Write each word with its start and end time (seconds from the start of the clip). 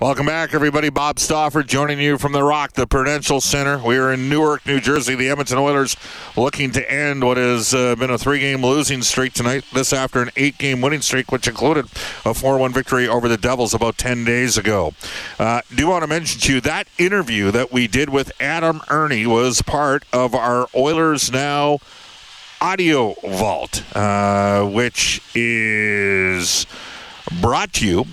Welcome 0.00 0.26
back, 0.26 0.54
everybody. 0.54 0.90
Bob 0.90 1.18
Stauffer 1.18 1.64
joining 1.64 1.98
you 1.98 2.18
from 2.18 2.30
the 2.30 2.44
Rock, 2.44 2.74
the 2.74 2.86
Prudential 2.86 3.40
Center. 3.40 3.78
We 3.78 3.96
are 3.96 4.12
in 4.12 4.28
Newark, 4.28 4.64
New 4.64 4.78
Jersey. 4.78 5.16
The 5.16 5.28
Edmonton 5.28 5.58
Oilers 5.58 5.96
looking 6.36 6.70
to 6.70 6.88
end 6.88 7.24
what 7.24 7.36
has 7.36 7.74
uh, 7.74 7.96
been 7.96 8.08
a 8.08 8.16
three-game 8.16 8.64
losing 8.64 9.02
streak 9.02 9.32
tonight. 9.32 9.64
This 9.72 9.92
after 9.92 10.22
an 10.22 10.30
eight-game 10.36 10.80
winning 10.80 11.00
streak, 11.00 11.32
which 11.32 11.48
included 11.48 11.86
a 12.24 12.30
4-1 12.30 12.70
victory 12.70 13.08
over 13.08 13.28
the 13.28 13.36
Devils 13.36 13.74
about 13.74 13.98
10 13.98 14.24
days 14.24 14.56
ago. 14.56 14.94
Uh, 15.36 15.62
do 15.74 15.88
want 15.88 16.04
to 16.04 16.06
mention 16.06 16.40
to 16.42 16.54
you 16.54 16.60
that 16.60 16.86
interview 16.96 17.50
that 17.50 17.72
we 17.72 17.88
did 17.88 18.08
with 18.08 18.30
Adam 18.40 18.80
Erne 18.88 19.28
was 19.28 19.62
part 19.62 20.04
of 20.12 20.32
our 20.32 20.68
Oilers 20.76 21.32
Now 21.32 21.80
audio 22.60 23.16
vault, 23.24 23.82
uh, 23.96 24.64
which 24.64 25.20
is 25.34 26.66
brought 27.40 27.72
to 27.72 27.84
you 27.84 28.06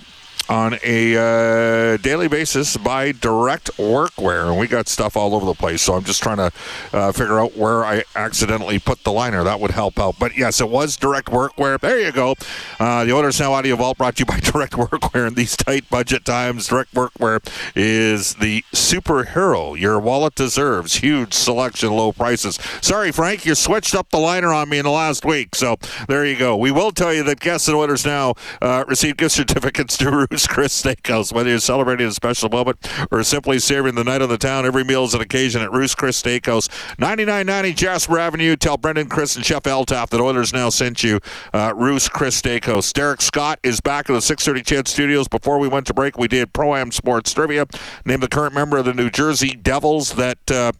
on 0.48 0.78
a 0.84 1.16
uh, 1.16 1.96
daily 1.98 2.28
basis 2.28 2.76
by 2.76 3.12
Direct 3.12 3.70
Workwear. 3.76 4.48
And 4.50 4.58
we 4.58 4.66
got 4.66 4.88
stuff 4.88 5.16
all 5.16 5.34
over 5.34 5.46
the 5.46 5.54
place. 5.54 5.82
So 5.82 5.94
I'm 5.94 6.04
just 6.04 6.22
trying 6.22 6.36
to 6.36 6.52
uh, 6.92 7.12
figure 7.12 7.38
out 7.38 7.56
where 7.56 7.84
I 7.84 8.04
accidentally 8.14 8.78
put 8.78 9.04
the 9.04 9.12
liner. 9.12 9.42
That 9.44 9.60
would 9.60 9.72
help 9.72 9.98
out. 9.98 10.16
But 10.18 10.36
yes, 10.36 10.60
it 10.60 10.68
was 10.68 10.96
Direct 10.96 11.28
Workwear. 11.28 11.80
There 11.80 12.00
you 12.00 12.12
go. 12.12 12.34
Uh, 12.78 13.04
the 13.04 13.12
Oilers 13.12 13.40
Now 13.40 13.52
Audio 13.52 13.76
Vault 13.76 13.98
brought 13.98 14.16
to 14.16 14.20
you 14.20 14.26
by 14.26 14.40
Direct 14.40 14.72
Workwear. 14.74 15.28
In 15.28 15.34
these 15.34 15.56
tight 15.56 15.88
budget 15.90 16.24
times, 16.24 16.68
Direct 16.68 16.92
Workwear 16.94 17.46
is 17.74 18.34
the 18.34 18.62
superhero 18.72 19.78
your 19.78 19.98
wallet 19.98 20.34
deserves. 20.34 20.96
Huge 20.96 21.32
selection, 21.32 21.90
low 21.90 22.12
prices. 22.12 22.58
Sorry, 22.80 23.12
Frank, 23.12 23.44
you 23.46 23.54
switched 23.54 23.94
up 23.94 24.10
the 24.10 24.18
liner 24.18 24.52
on 24.52 24.68
me 24.68 24.78
in 24.78 24.84
the 24.84 24.90
last 24.90 25.24
week. 25.24 25.54
So 25.54 25.76
there 26.08 26.24
you 26.24 26.36
go. 26.36 26.56
We 26.56 26.70
will 26.70 26.92
tell 26.92 27.12
you 27.12 27.22
that 27.24 27.40
guests 27.40 27.68
and 27.68 27.76
orders 27.76 28.04
Now 28.04 28.34
uh, 28.62 28.84
receive 28.86 29.16
gift 29.16 29.34
certificates 29.34 29.96
to 29.98 30.26
Chris 30.44 30.82
Steakhouse. 30.82 31.32
Whether 31.32 31.50
you're 31.50 31.60
celebrating 31.60 32.08
a 32.08 32.12
special 32.12 32.48
moment 32.48 32.84
or 33.12 33.22
simply 33.22 33.60
serving 33.60 33.94
the 33.94 34.02
night 34.02 34.22
of 34.22 34.28
the 34.28 34.38
town, 34.38 34.66
every 34.66 34.82
meal 34.82 35.04
is 35.04 35.14
an 35.14 35.20
occasion 35.20 35.62
at 35.62 35.70
Ruth's 35.70 35.94
Chris 35.94 36.20
Steakhouse, 36.20 36.68
9990 36.98 37.74
Jasper 37.74 38.18
Avenue. 38.18 38.56
Tell 38.56 38.76
Brendan, 38.76 39.08
Chris, 39.08 39.36
and 39.36 39.44
Chef 39.46 39.62
Eltaff 39.62 40.08
that 40.08 40.20
Oilers 40.20 40.52
now 40.52 40.68
sent 40.68 41.04
you 41.04 41.20
uh, 41.54 41.72
Ruth's 41.76 42.08
Chris 42.08 42.42
Steakhouse. 42.42 42.92
Derek 42.92 43.22
Scott 43.22 43.60
is 43.62 43.80
back 43.80 44.10
at 44.10 44.14
the 44.14 44.20
630 44.20 44.64
CHED 44.64 44.88
Studios. 44.88 45.28
Before 45.28 45.60
we 45.60 45.68
went 45.68 45.86
to 45.86 45.94
break, 45.94 46.18
we 46.18 46.26
did 46.26 46.52
Pro 46.52 46.74
Am 46.74 46.90
Sports 46.90 47.32
Trivia. 47.32 47.66
Name 48.04 48.18
the 48.18 48.28
current 48.28 48.54
member 48.54 48.78
of 48.78 48.86
the 48.86 48.94
New 48.94 49.10
Jersey 49.10 49.54
Devils 49.54 50.14
that. 50.14 50.50
Uh, 50.50 50.72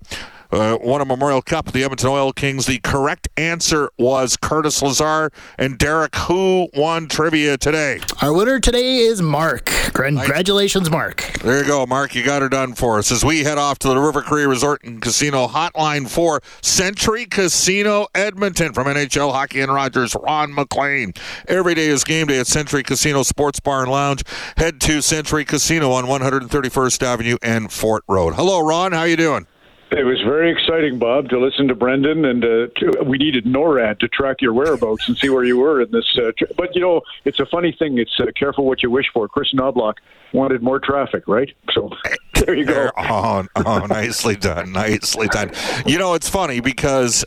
uh, 0.50 0.78
won 0.80 1.00
a 1.00 1.04
Memorial 1.04 1.42
Cup, 1.42 1.72
the 1.72 1.82
Edmonton 1.84 2.08
Oil 2.08 2.32
Kings. 2.32 2.66
The 2.66 2.78
correct 2.78 3.28
answer 3.36 3.90
was 3.98 4.36
Curtis 4.36 4.82
Lazar. 4.82 5.30
And 5.58 5.78
Derek, 5.78 6.14
who 6.16 6.68
won 6.74 7.08
trivia 7.08 7.56
today? 7.56 8.00
Our 8.22 8.32
winner 8.32 8.60
today 8.60 8.98
is 8.98 9.22
Mark. 9.22 9.66
Congratulations, 9.66 10.90
Mark. 10.90 11.22
There 11.42 11.58
you 11.58 11.66
go, 11.66 11.86
Mark. 11.86 12.14
You 12.14 12.24
got 12.24 12.42
her 12.42 12.48
done 12.48 12.74
for 12.74 12.98
us. 12.98 13.10
As 13.10 13.24
we 13.24 13.44
head 13.44 13.58
off 13.58 13.78
to 13.80 13.88
the 13.88 13.98
River 13.98 14.22
Cree 14.22 14.44
Resort 14.44 14.82
and 14.84 15.00
Casino 15.00 15.46
Hotline 15.46 16.08
for 16.08 16.40
Century 16.62 17.26
Casino 17.26 18.06
Edmonton 18.14 18.72
from 18.72 18.86
NHL 18.86 19.32
Hockey 19.32 19.60
and 19.60 19.72
Rogers, 19.72 20.14
Ron 20.20 20.54
MacLean. 20.54 21.12
Every 21.48 21.74
day 21.74 21.86
is 21.86 22.04
game 22.04 22.26
day 22.26 22.38
at 22.40 22.46
Century 22.46 22.82
Casino 22.82 23.22
Sports 23.22 23.60
Bar 23.60 23.82
and 23.82 23.90
Lounge. 23.90 24.22
Head 24.56 24.80
to 24.82 25.00
Century 25.00 25.44
Casino 25.44 25.92
on 25.92 26.04
131st 26.04 27.02
Avenue 27.02 27.36
and 27.42 27.72
Fort 27.72 28.04
Road. 28.08 28.34
Hello, 28.34 28.60
Ron. 28.60 28.92
How 28.92 29.04
you 29.04 29.16
doing? 29.16 29.46
It 29.92 30.04
was 30.04 30.20
very 30.22 30.50
exciting, 30.50 30.98
Bob, 30.98 31.28
to 31.28 31.38
listen 31.38 31.68
to 31.68 31.74
Brendan, 31.74 32.24
and 32.24 32.44
uh, 32.44 32.66
to, 32.76 33.04
we 33.06 33.18
needed 33.18 33.44
NORAD 33.44 34.00
to 34.00 34.08
track 34.08 34.40
your 34.40 34.52
whereabouts 34.52 35.06
and 35.06 35.16
see 35.16 35.28
where 35.28 35.44
you 35.44 35.58
were 35.58 35.80
in 35.80 35.90
this. 35.92 36.18
Uh, 36.18 36.32
but 36.56 36.74
you 36.74 36.80
know, 36.80 37.02
it's 37.24 37.38
a 37.38 37.46
funny 37.46 37.70
thing. 37.78 37.98
It's 37.98 38.18
uh, 38.18 38.26
careful 38.36 38.66
what 38.66 38.82
you 38.82 38.90
wish 38.90 39.06
for. 39.14 39.28
Chris 39.28 39.52
Knoblauch 39.54 39.94
wanted 40.32 40.60
more 40.60 40.80
traffic, 40.80 41.28
right? 41.28 41.54
So 41.72 41.90
there 42.34 42.54
you 42.54 42.64
go. 42.64 42.90
oh, 42.96 43.46
oh, 43.54 43.86
nicely 43.86 44.34
done, 44.34 44.72
nicely 44.72 45.28
done. 45.28 45.52
You 45.86 45.98
know, 45.98 46.14
it's 46.14 46.28
funny 46.28 46.60
because. 46.60 47.24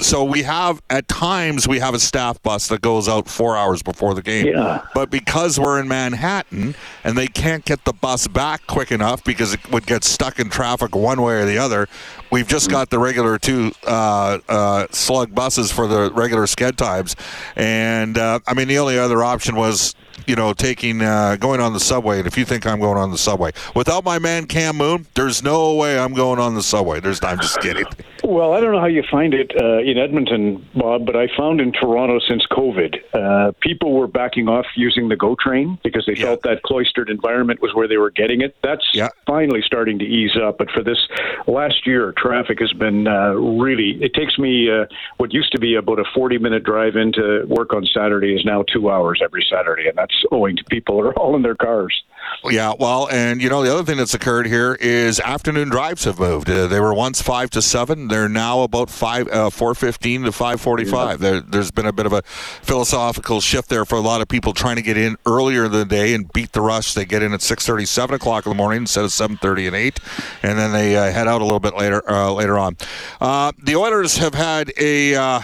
So 0.00 0.22
we 0.24 0.42
have 0.42 0.82
at 0.90 1.08
times 1.08 1.66
we 1.66 1.78
have 1.78 1.94
a 1.94 1.98
staff 1.98 2.42
bus 2.42 2.68
that 2.68 2.80
goes 2.80 3.08
out 3.08 3.28
four 3.28 3.56
hours 3.56 3.82
before 3.82 4.14
the 4.14 4.22
game. 4.22 4.46
Yeah. 4.46 4.84
But 4.94 5.10
because 5.10 5.58
we're 5.58 5.80
in 5.80 5.88
Manhattan 5.88 6.74
and 7.04 7.16
they 7.16 7.26
can't 7.26 7.64
get 7.64 7.84
the 7.84 7.92
bus 7.92 8.28
back 8.28 8.66
quick 8.66 8.92
enough 8.92 9.24
because 9.24 9.54
it 9.54 9.70
would 9.70 9.86
get 9.86 10.04
stuck 10.04 10.38
in 10.38 10.50
traffic 10.50 10.94
one 10.94 11.22
way 11.22 11.34
or 11.34 11.46
the 11.46 11.58
other, 11.58 11.88
we've 12.30 12.48
just 12.48 12.70
got 12.70 12.90
the 12.90 12.98
regular 12.98 13.38
two 13.38 13.72
uh, 13.86 14.38
uh, 14.48 14.86
slug 14.90 15.34
buses 15.34 15.72
for 15.72 15.86
the 15.86 16.12
regular 16.12 16.44
sked 16.44 16.76
times. 16.76 17.16
And 17.56 18.18
uh, 18.18 18.40
I 18.46 18.54
mean, 18.54 18.68
the 18.68 18.78
only 18.78 18.98
other 18.98 19.24
option 19.24 19.56
was 19.56 19.94
you 20.26 20.36
know, 20.36 20.52
taking 20.52 21.00
uh, 21.00 21.36
going 21.36 21.60
on 21.60 21.72
the 21.72 21.80
subway. 21.80 22.18
And 22.18 22.26
if 22.26 22.36
you 22.36 22.44
think 22.44 22.66
I'm 22.66 22.80
going 22.80 22.98
on 22.98 23.10
the 23.10 23.18
subway 23.18 23.52
without 23.74 24.04
my 24.04 24.18
man 24.18 24.46
Cam 24.46 24.76
Moon, 24.76 25.06
there's 25.14 25.42
no 25.42 25.74
way 25.74 25.98
I'm 25.98 26.12
going 26.12 26.38
on 26.38 26.54
the 26.54 26.62
subway. 26.62 27.00
There's 27.00 27.22
I'm 27.22 27.38
just 27.38 27.60
kidding. 27.60 27.86
Well, 28.24 28.52
I 28.52 28.60
don't 28.60 28.72
know 28.72 28.80
how 28.80 28.86
you 28.86 29.02
find 29.10 29.32
it 29.32 29.52
uh, 29.60 29.77
in 29.80 29.98
Edmonton, 29.98 30.64
Bob, 30.74 31.06
but 31.06 31.16
I 31.16 31.28
found 31.36 31.60
in 31.60 31.72
Toronto 31.72 32.18
since 32.28 32.44
COVID, 32.50 32.96
uh, 33.14 33.52
people 33.60 33.92
were 33.94 34.06
backing 34.06 34.48
off 34.48 34.66
using 34.76 35.08
the 35.08 35.16
GO 35.16 35.34
train 35.38 35.78
because 35.82 36.04
they 36.06 36.14
Yeah. 36.14 36.26
felt 36.26 36.42
that 36.42 36.62
cloistered 36.62 37.10
environment 37.10 37.60
was 37.62 37.74
where 37.74 37.88
they 37.88 37.96
were 37.96 38.10
getting 38.10 38.40
it. 38.40 38.54
That's 38.62 38.86
Yeah. 38.94 39.08
finally 39.26 39.62
starting 39.62 39.98
to 39.98 40.04
ease 40.04 40.36
up. 40.36 40.58
But 40.58 40.70
for 40.70 40.82
this 40.82 40.98
last 41.46 41.86
year, 41.86 42.12
traffic 42.16 42.60
has 42.60 42.72
been 42.72 43.06
uh, 43.06 43.32
really. 43.34 43.98
It 44.02 44.14
takes 44.14 44.38
me 44.38 44.70
uh, 44.70 44.86
what 45.18 45.32
used 45.32 45.52
to 45.52 45.58
be 45.58 45.74
about 45.74 45.98
a 45.98 46.04
40 46.14 46.38
minute 46.38 46.64
drive 46.64 46.96
into 46.96 47.44
work 47.46 47.72
on 47.72 47.84
Saturday 47.86 48.34
is 48.34 48.44
now 48.44 48.62
two 48.62 48.90
hours 48.90 49.20
every 49.22 49.44
Saturday, 49.50 49.88
and 49.88 49.96
that's 49.96 50.24
owing 50.30 50.56
to 50.56 50.64
people 50.64 51.00
are 51.00 51.12
all 51.14 51.36
in 51.36 51.42
their 51.42 51.54
cars. 51.54 52.02
Yeah, 52.44 52.74
well, 52.78 53.08
and 53.10 53.42
you 53.42 53.50
know 53.50 53.62
the 53.62 53.72
other 53.72 53.82
thing 53.82 53.96
that's 53.98 54.14
occurred 54.14 54.46
here 54.46 54.76
is 54.80 55.18
afternoon 55.20 55.70
drives 55.70 56.04
have 56.04 56.18
moved. 56.18 56.48
Uh, 56.48 56.66
they 56.68 56.80
were 56.80 56.94
once 56.94 57.20
five 57.20 57.50
to 57.50 57.60
seven. 57.60 58.08
They're 58.08 58.28
now 58.28 58.62
about 58.62 58.90
five, 58.90 59.26
uh, 59.28 59.50
four 59.50 59.74
fifteen 59.74 60.22
to 60.22 60.32
five 60.32 60.60
forty-five. 60.60 61.18
There, 61.18 61.40
there's 61.40 61.72
been 61.72 61.86
a 61.86 61.92
bit 61.92 62.06
of 62.06 62.12
a 62.12 62.22
philosophical 62.22 63.40
shift 63.40 63.68
there 63.68 63.84
for 63.84 63.96
a 63.96 64.00
lot 64.00 64.20
of 64.20 64.28
people 64.28 64.52
trying 64.52 64.76
to 64.76 64.82
get 64.82 64.96
in 64.96 65.16
earlier 65.26 65.64
in 65.64 65.72
the 65.72 65.84
day 65.84 66.14
and 66.14 66.32
beat 66.32 66.52
the 66.52 66.60
rush. 66.60 66.94
They 66.94 67.04
get 67.04 67.22
in 67.22 67.34
at 67.34 67.42
six 67.42 67.66
thirty, 67.66 67.84
seven 67.84 68.14
o'clock 68.14 68.46
in 68.46 68.50
the 68.50 68.56
morning 68.56 68.82
instead 68.82 69.04
of 69.04 69.12
seven 69.12 69.36
thirty 69.36 69.66
and 69.66 69.74
eight, 69.74 69.98
and 70.42 70.56
then 70.58 70.72
they 70.72 70.96
uh, 70.96 71.10
head 71.10 71.26
out 71.26 71.40
a 71.40 71.44
little 71.44 71.60
bit 71.60 71.76
later 71.76 72.08
uh, 72.08 72.32
later 72.32 72.56
on. 72.56 72.76
Uh, 73.20 73.52
the 73.58 73.74
Oilers 73.74 74.16
have 74.18 74.34
had 74.34 74.72
a, 74.78 75.14
uh, 75.16 75.40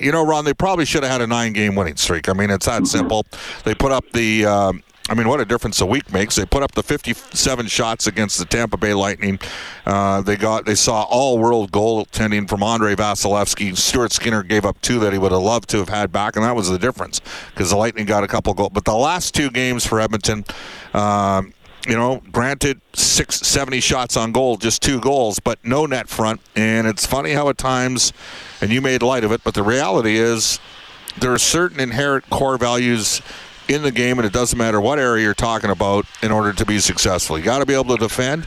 you 0.00 0.10
know, 0.10 0.26
Ron. 0.26 0.44
They 0.44 0.54
probably 0.54 0.86
should 0.86 1.04
have 1.04 1.12
had 1.12 1.20
a 1.20 1.26
nine-game 1.26 1.76
winning 1.76 1.96
streak. 1.96 2.28
I 2.28 2.32
mean, 2.32 2.50
it's 2.50 2.66
that 2.66 2.86
simple. 2.86 3.24
They 3.64 3.74
put 3.74 3.92
up 3.92 4.04
the. 4.12 4.44
Um, 4.44 4.82
I 5.08 5.14
mean, 5.14 5.28
what 5.28 5.40
a 5.40 5.44
difference 5.44 5.80
a 5.80 5.86
week 5.86 6.12
makes. 6.12 6.34
They 6.34 6.44
put 6.44 6.64
up 6.64 6.72
the 6.72 6.82
57 6.82 7.66
shots 7.68 8.08
against 8.08 8.38
the 8.38 8.44
Tampa 8.44 8.76
Bay 8.76 8.92
Lightning. 8.92 9.38
Uh, 9.84 10.20
they 10.20 10.36
got 10.36 10.66
they 10.66 10.74
saw 10.74 11.04
all 11.04 11.38
world 11.38 11.70
goaltending 11.70 12.48
from 12.48 12.62
Andrei 12.62 12.96
Vasilevskiy. 12.96 13.76
Stuart 13.76 14.10
Skinner 14.10 14.42
gave 14.42 14.64
up 14.64 14.80
two 14.80 14.98
that 15.00 15.12
he 15.12 15.18
would 15.18 15.30
have 15.30 15.42
loved 15.42 15.68
to 15.70 15.78
have 15.78 15.88
had 15.88 16.10
back, 16.10 16.34
and 16.34 16.44
that 16.44 16.56
was 16.56 16.68
the 16.68 16.78
difference 16.78 17.20
because 17.50 17.70
the 17.70 17.76
Lightning 17.76 18.04
got 18.04 18.24
a 18.24 18.28
couple 18.28 18.52
goals. 18.52 18.70
But 18.72 18.84
the 18.84 18.94
last 18.94 19.34
two 19.34 19.50
games 19.50 19.86
for 19.86 20.00
Edmonton. 20.00 20.44
Um, 20.92 21.52
you 21.86 21.94
know, 21.94 22.20
granted, 22.32 22.80
six 22.94 23.36
seventy 23.36 23.78
shots 23.78 24.16
on 24.16 24.32
goal, 24.32 24.56
just 24.56 24.82
two 24.82 24.98
goals, 24.98 25.38
but 25.38 25.64
no 25.64 25.86
net 25.86 26.08
front. 26.08 26.40
And 26.56 26.84
it's 26.84 27.06
funny 27.06 27.30
how 27.30 27.48
at 27.48 27.58
times, 27.58 28.12
and 28.60 28.72
you 28.72 28.80
made 28.80 29.02
light 29.02 29.22
of 29.22 29.30
it, 29.30 29.44
but 29.44 29.54
the 29.54 29.62
reality 29.62 30.16
is 30.16 30.58
there 31.16 31.32
are 31.32 31.38
certain 31.38 31.78
inherent 31.78 32.28
core 32.28 32.58
values 32.58 33.22
in 33.68 33.82
the 33.82 33.90
game, 33.90 34.18
and 34.18 34.26
it 34.26 34.32
doesn't 34.32 34.58
matter 34.58 34.80
what 34.80 34.98
area 34.98 35.24
you're 35.24 35.34
talking 35.34 35.70
about 35.70 36.06
in 36.22 36.30
order 36.30 36.52
to 36.52 36.64
be 36.64 36.78
successful. 36.78 37.38
You 37.38 37.44
got 37.44 37.58
to 37.58 37.66
be 37.66 37.74
able 37.74 37.96
to 37.96 38.02
defend, 38.02 38.46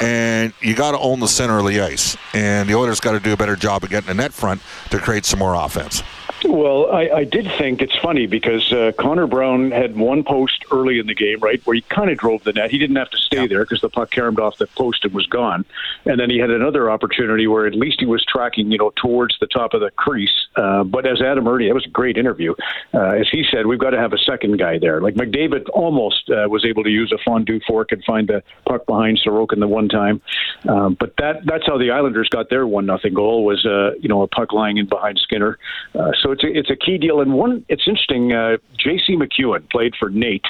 and 0.00 0.52
you 0.60 0.74
got 0.74 0.92
to 0.92 0.98
own 0.98 1.20
the 1.20 1.28
center 1.28 1.58
of 1.58 1.66
the 1.66 1.80
ice. 1.80 2.16
And 2.34 2.68
the 2.68 2.74
Oilers 2.74 3.00
got 3.00 3.12
to 3.12 3.20
do 3.20 3.32
a 3.32 3.36
better 3.36 3.56
job 3.56 3.84
of 3.84 3.90
getting 3.90 4.10
a 4.10 4.14
net 4.14 4.32
front 4.32 4.62
to 4.90 4.98
create 4.98 5.24
some 5.24 5.38
more 5.38 5.54
offense. 5.54 6.02
Well, 6.48 6.90
I, 6.92 7.08
I 7.08 7.24
did 7.24 7.50
think 7.58 7.82
it's 7.82 7.96
funny 7.96 8.26
because 8.26 8.72
uh, 8.72 8.92
Connor 8.96 9.26
Brown 9.26 9.72
had 9.72 9.96
one 9.96 10.22
post 10.22 10.64
early 10.70 11.00
in 11.00 11.06
the 11.06 11.14
game, 11.14 11.40
right, 11.40 11.60
where 11.66 11.74
he 11.74 11.80
kind 11.82 12.08
of 12.08 12.18
drove 12.18 12.44
the 12.44 12.52
net. 12.52 12.70
He 12.70 12.78
didn't 12.78 12.96
have 12.96 13.10
to 13.10 13.18
stay 13.18 13.42
yeah. 13.42 13.46
there 13.46 13.64
because 13.64 13.80
the 13.80 13.88
puck 13.88 14.10
caromed 14.10 14.38
off 14.38 14.56
the 14.58 14.68
post 14.68 15.04
and 15.04 15.12
was 15.12 15.26
gone. 15.26 15.64
And 16.04 16.20
then 16.20 16.30
he 16.30 16.38
had 16.38 16.50
another 16.50 16.88
opportunity 16.88 17.48
where 17.48 17.66
at 17.66 17.74
least 17.74 17.98
he 17.98 18.06
was 18.06 18.24
tracking, 18.24 18.70
you 18.70 18.78
know, 18.78 18.92
towards 18.94 19.36
the 19.40 19.48
top 19.48 19.74
of 19.74 19.80
the 19.80 19.90
crease. 19.90 20.46
Uh, 20.54 20.84
but 20.84 21.04
as 21.04 21.20
Adam 21.20 21.48
Erne, 21.48 21.66
that 21.66 21.74
was 21.74 21.84
a 21.84 21.90
great 21.90 22.16
interview. 22.16 22.54
Uh, 22.94 23.10
as 23.10 23.28
he 23.28 23.44
said, 23.50 23.66
we've 23.66 23.80
got 23.80 23.90
to 23.90 23.98
have 23.98 24.12
a 24.12 24.18
second 24.18 24.56
guy 24.58 24.78
there. 24.78 25.00
Like 25.00 25.14
McDavid 25.14 25.68
almost 25.70 26.30
uh, 26.30 26.48
was 26.48 26.64
able 26.64 26.84
to 26.84 26.90
use 26.90 27.12
a 27.12 27.18
fondue 27.24 27.60
fork 27.66 27.90
and 27.90 28.04
find 28.04 28.28
the 28.28 28.44
puck 28.66 28.86
behind 28.86 29.20
Sorokin 29.26 29.58
the 29.58 29.68
one 29.68 29.88
time. 29.88 30.22
Um, 30.68 30.96
but 30.98 31.14
that 31.18 31.44
that's 31.44 31.66
how 31.66 31.76
the 31.76 31.90
Islanders 31.90 32.28
got 32.28 32.50
their 32.50 32.66
one 32.66 32.86
nothing 32.86 33.14
goal 33.14 33.44
was, 33.44 33.66
uh, 33.66 33.94
you 34.00 34.08
know, 34.08 34.22
a 34.22 34.28
puck 34.28 34.52
lying 34.52 34.78
in 34.78 34.86
behind 34.86 35.18
Skinner. 35.18 35.58
Uh, 35.94 36.12
so 36.22 36.35
it's 36.36 36.44
a, 36.44 36.58
it's 36.58 36.70
a 36.70 36.76
key 36.76 36.98
deal. 36.98 37.20
And 37.20 37.34
one, 37.34 37.64
it's 37.68 37.84
interesting. 37.86 38.32
Uh, 38.32 38.58
J.C. 38.78 39.16
McEwen 39.16 39.68
played 39.70 39.94
for 39.98 40.10
NAIT, 40.10 40.44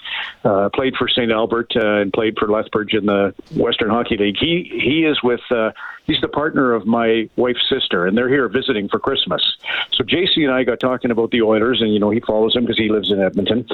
uh, 0.45 0.69
played 0.75 0.95
for 0.97 1.09
St. 1.09 1.31
Albert, 1.31 1.73
uh, 1.77 2.01
and 2.01 2.13
played 2.13 2.37
for 2.39 2.49
Lethbridge 2.49 2.95
in 2.95 3.07
the 3.07 3.35
Western 3.55 3.91
Hockey 3.91 4.17
League. 4.17 4.37
He 4.39 4.71
he 4.73 5.05
is 5.05 5.23
with. 5.23 5.41
Uh, 5.51 5.73
he's 6.07 6.21
the 6.21 6.29
partner 6.29 6.73
of 6.73 6.87
my 6.87 7.29
wife's 7.37 7.69
sister, 7.69 8.07
and 8.07 8.17
they're 8.17 8.29
here 8.29 8.49
visiting 8.49 8.89
for 8.89 8.99
Christmas. 8.99 9.57
So 9.93 10.05
JC 10.05 10.45
and 10.45 10.53
I 10.53 10.65
got 10.65 10.81
talking 10.81 11.11
about 11.11 11.31
the 11.31 11.43
Oilers, 11.43 11.81
and 11.81 11.93
you 11.93 12.01
know 12.01 12.11
he 12.11 12.21
follows 12.21 12.55
them 12.55 12.65
because 12.65 12.79
he 12.79 12.89
lives 12.89 13.11
in 13.11 13.21
Edmonton, 13.21 13.67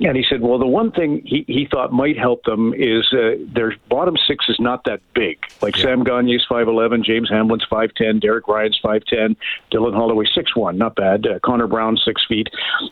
and 0.00 0.16
he 0.16 0.24
said, 0.28 0.40
well, 0.40 0.58
the 0.58 0.66
one 0.66 0.90
thing 0.90 1.22
he, 1.24 1.44
he 1.46 1.66
thought 1.66 1.92
might 1.92 2.18
help 2.18 2.44
them 2.44 2.74
is 2.74 3.12
uh, 3.12 3.36
their 3.52 3.74
bottom 3.88 4.16
six 4.16 4.48
is 4.48 4.58
not 4.60 4.84
that 4.84 5.00
big. 5.14 5.38
Like 5.62 5.76
yeah. 5.76 5.84
Sam 5.84 6.04
Gagner's 6.04 6.46
five 6.48 6.68
eleven, 6.68 7.02
James 7.02 7.30
Hamblin's 7.30 7.64
five 7.64 7.94
ten, 7.94 8.18
Derek 8.18 8.48
Ryan's 8.48 8.78
five 8.82 9.04
ten, 9.04 9.36
Dylan 9.72 9.94
Holloway 9.94 10.26
six 10.34 10.54
one, 10.54 10.78
not 10.78 10.96
bad. 10.96 11.26
Uh, 11.26 11.38
Connor 11.40 11.66
Brown 11.66 11.96
six 11.96 12.24
feet. 12.26 12.48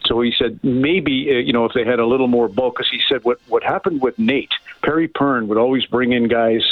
So 0.06 0.20
he 0.20 0.32
said 0.36 0.60
maybe 0.62 1.28
uh, 1.30 1.38
you 1.38 1.52
know 1.52 1.64
if 1.64 1.72
they 1.74 1.84
had 1.84 1.98
a 1.98 2.06
little 2.06 2.28
more 2.28 2.48
bulk, 2.48 2.76
because 2.76 2.90
he 2.90 3.00
said 3.08 3.24
what 3.24 3.38
what 3.48 3.62
happened 3.62 4.00
with 4.00 4.18
NAIT 4.18 4.50
Perry 4.82 5.08
Pearn 5.08 5.48
would 5.48 5.58
always 5.58 5.86
bring 5.86 6.12
in 6.12 6.28
guys 6.28 6.62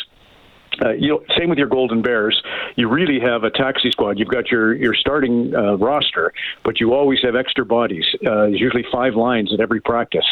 uh, 0.85 0.91
you 0.91 1.09
know, 1.09 1.23
same 1.39 1.49
with 1.49 1.59
your 1.59 1.69
Golden 1.69 2.03
Bears. 2.03 2.43
You 2.77 2.89
really 2.89 3.21
have 3.21 3.45
a 3.45 3.51
taxi 3.51 3.91
squad. 3.91 4.19
You've 4.19 4.29
got 4.29 4.51
your 4.51 4.75
your 4.75 4.95
starting 4.95 5.55
uh, 5.55 5.77
roster, 5.77 6.33
but 6.65 6.81
you 6.81 6.95
always 6.95 7.21
have 7.23 7.37
extra 7.37 7.65
bodies. 7.65 8.05
Uh, 8.27 8.47
there's 8.47 8.61
usually 8.61 8.85
five 8.91 9.15
lines 9.15 9.53
at 9.53 9.61
every 9.61 9.81
practice. 9.81 10.27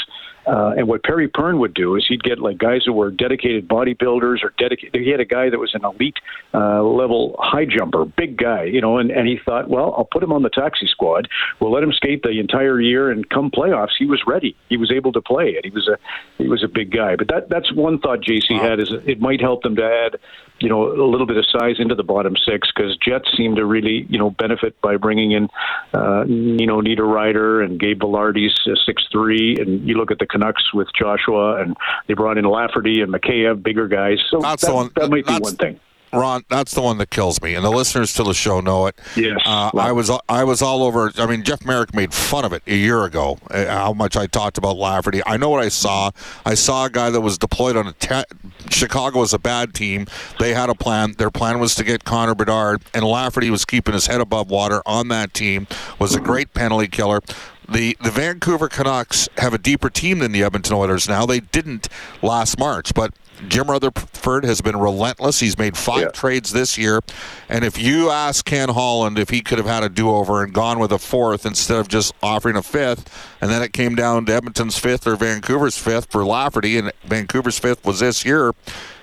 Uh, 0.47 0.73
and 0.77 0.89
what 0.89 1.03
Perry 1.03 1.29
Pearn 1.29 1.59
would 1.59 1.75
do 1.75 1.97
is 1.97 2.07
he'd 2.09 2.23
get 2.23 2.39
like 2.39 2.59
guys 2.59 2.83
who 2.85 2.93
were 2.93 3.11
dedicated 3.11 3.69
bodybuilders 3.69 4.43
or 4.43 4.53
dedicated. 4.59 5.01
He 5.01 5.11
had 5.11 5.21
a 5.21 5.25
guy 5.25 5.51
that 5.51 5.59
was 5.59 5.75
an 5.75 5.85
elite 5.85 6.17
uh, 6.55 6.83
level 6.83 7.37
high 7.39 7.67
jumper, 7.67 8.05
big 8.05 8.37
guy, 8.37 8.65
you 8.65 8.81
know, 8.81 8.99
and, 8.99 9.11
and 9.11 9.29
he 9.29 9.39
thought, 9.45 9.69
well, 9.69 9.95
I'll 9.97 10.09
put 10.11 10.23
him 10.23 10.33
on 10.33 10.43
the 10.43 10.51
taxi 10.51 10.87
squad. 10.87 11.29
We'll 11.61 11.73
let 11.73 11.83
him 11.83 11.93
skate 11.93 12.23
the 12.23 12.41
entire 12.41 12.81
year, 12.81 13.11
and 13.11 13.29
come 13.29 13.51
playoffs, 13.51 13.93
he 13.99 14.07
was 14.07 14.23
ready. 14.27 14.57
He 14.69 14.77
was 14.77 14.91
able 14.91 15.13
to 15.13 15.21
play 15.21 15.51
it. 15.51 15.65
He 15.65 15.71
was 15.71 15.89
a 15.89 15.99
he 16.43 16.49
was 16.49 16.65
a 16.65 16.69
big 16.69 16.91
guy. 16.91 17.17
But 17.17 17.29
that 17.29 17.49
that's 17.49 17.73
one 17.73 17.99
thought 17.99 18.21
JC 18.21 18.53
wow. 18.53 18.71
had 18.71 18.81
is 18.81 18.91
it 19.07 19.21
might 19.21 19.41
help 19.41 19.63
them 19.63 19.77
to 19.77 19.85
add, 19.85 20.19
you 20.59 20.69
know, 20.69 20.89
a 20.89 21.09
little 21.09 21.27
bit 21.27 21.37
of 21.37 21.45
size 21.47 21.77
into 21.79 21.95
the 21.95 22.03
bottom 22.03 22.35
six 22.37 22.69
because 22.75 22.97
Jets 22.97 23.29
seem 23.37 23.57
to 23.57 23.65
really 23.65 24.07
you 24.09 24.19
know 24.19 24.31
benefit 24.31 24.81
by 24.81 24.97
bringing 24.97 25.33
in, 25.33 25.49
uh, 25.93 26.25
you 26.27 26.67
know, 26.67 26.81
Niederreiter 26.81 27.65
and 27.65 27.79
Gabe 27.79 28.01
Vilardi's 28.01 28.59
uh, 28.67 28.75
six 28.87 29.05
three, 29.13 29.57
and 29.59 29.87
you 29.87 29.95
look 29.95 30.11
at 30.11 30.19
the 30.19 30.27
Canucks 30.31 30.73
with 30.73 30.89
Joshua, 30.99 31.61
and 31.61 31.77
they 32.07 32.15
brought 32.15 32.39
in 32.39 32.45
Lafferty 32.45 33.01
and 33.01 33.13
Mikheyev, 33.13 33.63
bigger 33.63 33.89
guys. 33.89 34.19
So 34.31 34.41
that's 34.41 34.65
that, 34.65 34.75
one, 34.75 34.91
that 34.97 35.11
might 35.11 35.27
be 35.27 35.39
one 35.39 35.57
thing. 35.57 35.81
Ron, 36.13 36.45
that's 36.49 36.75
the 36.75 36.83
one 36.83 36.99
that 36.99 37.11
kills 37.11 37.41
me, 37.41 37.55
and 37.55 37.65
the 37.65 37.71
listeners 37.71 38.13
to 38.15 38.25
the 38.25 38.35
show 38.35 38.61
know 38.61 38.89
it. 38.89 38.99
Yes, 39.17 39.41
uh, 39.47 39.71
I 39.75 39.93
was 39.93 40.11
I 40.29 40.43
was 40.43 40.61
all 40.61 40.83
over. 40.83 41.13
I 41.17 41.27
mean, 41.27 41.45
Jeff 41.45 41.65
Merrick 41.65 41.95
made 41.95 42.13
fun 42.13 42.45
of 42.45 42.53
it 42.53 42.63
a 42.67 42.75
year 42.75 43.05
ago. 43.05 43.39
Uh, 43.49 43.67
how 43.67 43.93
much 43.93 44.17
I 44.17 44.27
talked 44.27 44.59
about 44.59 44.77
Lafferty. 44.77 45.23
I 45.25 45.37
know 45.37 45.51
what 45.51 45.63
I 45.63 45.69
saw. 45.69 46.11
I 46.45 46.55
saw 46.55 46.87
a 46.87 46.91
guy 46.91 47.11
that 47.11 47.21
was 47.21 47.39
deployed 47.39 47.77
on 47.77 47.87
a. 47.87 47.93
Te- 47.93 48.25
Chicago 48.71 49.21
was 49.21 49.33
a 49.33 49.39
bad 49.39 49.73
team. 49.73 50.07
They 50.41 50.53
had 50.53 50.69
a 50.69 50.75
plan. 50.75 51.15
Their 51.17 51.31
plan 51.31 51.61
was 51.61 51.77
to 51.77 51.85
get 51.85 52.05
Connor 52.05 52.35
Bedard, 52.35 52.83
and 52.93 53.05
Lafferty 53.05 53.51
was 53.51 53.65
keeping 53.65 53.95
his 53.95 54.07
head 54.07 54.21
above 54.21 54.51
water 54.51 54.83
on 54.87 55.09
that 55.09 55.33
team. 55.33 55.69
Was 56.01 56.17
a 56.17 56.21
great 56.21 56.55
penalty 56.55 56.89
killer 56.89 57.21
the 57.71 57.97
the 58.01 58.11
Vancouver 58.11 58.69
Canucks 58.69 59.29
have 59.39 59.55
a 59.55 59.59
deeper 59.59 59.91
team 59.91 60.19
than 60.19 60.33
the 60.33 60.43
Edmonton 60.43 60.75
Oilers 60.75 61.09
now. 61.09 61.27
They 61.27 61.41
didn't 61.41 61.89
last 62.23 62.59
March, 62.59 62.95
but 62.95 63.15
Jim 63.49 63.71
Rutherford 63.71 64.45
has 64.45 64.61
been 64.61 64.77
relentless. 64.77 65.41
He's 65.41 65.57
made 65.57 65.77
five 65.77 66.01
yeah. 66.03 66.09
trades 66.09 66.53
this 66.53 66.77
year. 66.77 67.01
And 67.49 67.65
if 67.65 67.81
you 67.81 68.11
ask 68.11 68.45
Ken 68.45 68.69
Holland 68.69 69.19
if 69.19 69.31
he 69.31 69.41
could 69.41 69.59
have 69.59 69.67
had 69.67 69.83
a 69.83 69.89
do 69.89 70.11
over 70.11 70.43
and 70.43 70.53
gone 70.53 70.79
with 70.79 70.93
a 70.93 70.99
fourth 70.99 71.47
instead 71.47 71.79
of 71.79 71.89
just 71.89 72.13
offering 72.23 72.57
a 72.57 72.63
fifth, 72.63 73.37
and 73.41 73.51
then 73.51 73.63
it 73.63 73.73
came 73.73 73.95
down 73.95 74.27
to 74.27 74.35
Edmonton's 74.35 74.79
fifth 74.79 75.07
or 75.07 75.17
Vancouver's 75.17 75.79
fifth 75.79 76.11
for 76.11 76.25
Lafferty, 76.25 76.77
and 76.77 76.93
Vancouver's 77.05 77.59
fifth 77.59 77.85
was 77.85 78.01
this 78.01 78.25
year, 78.25 78.53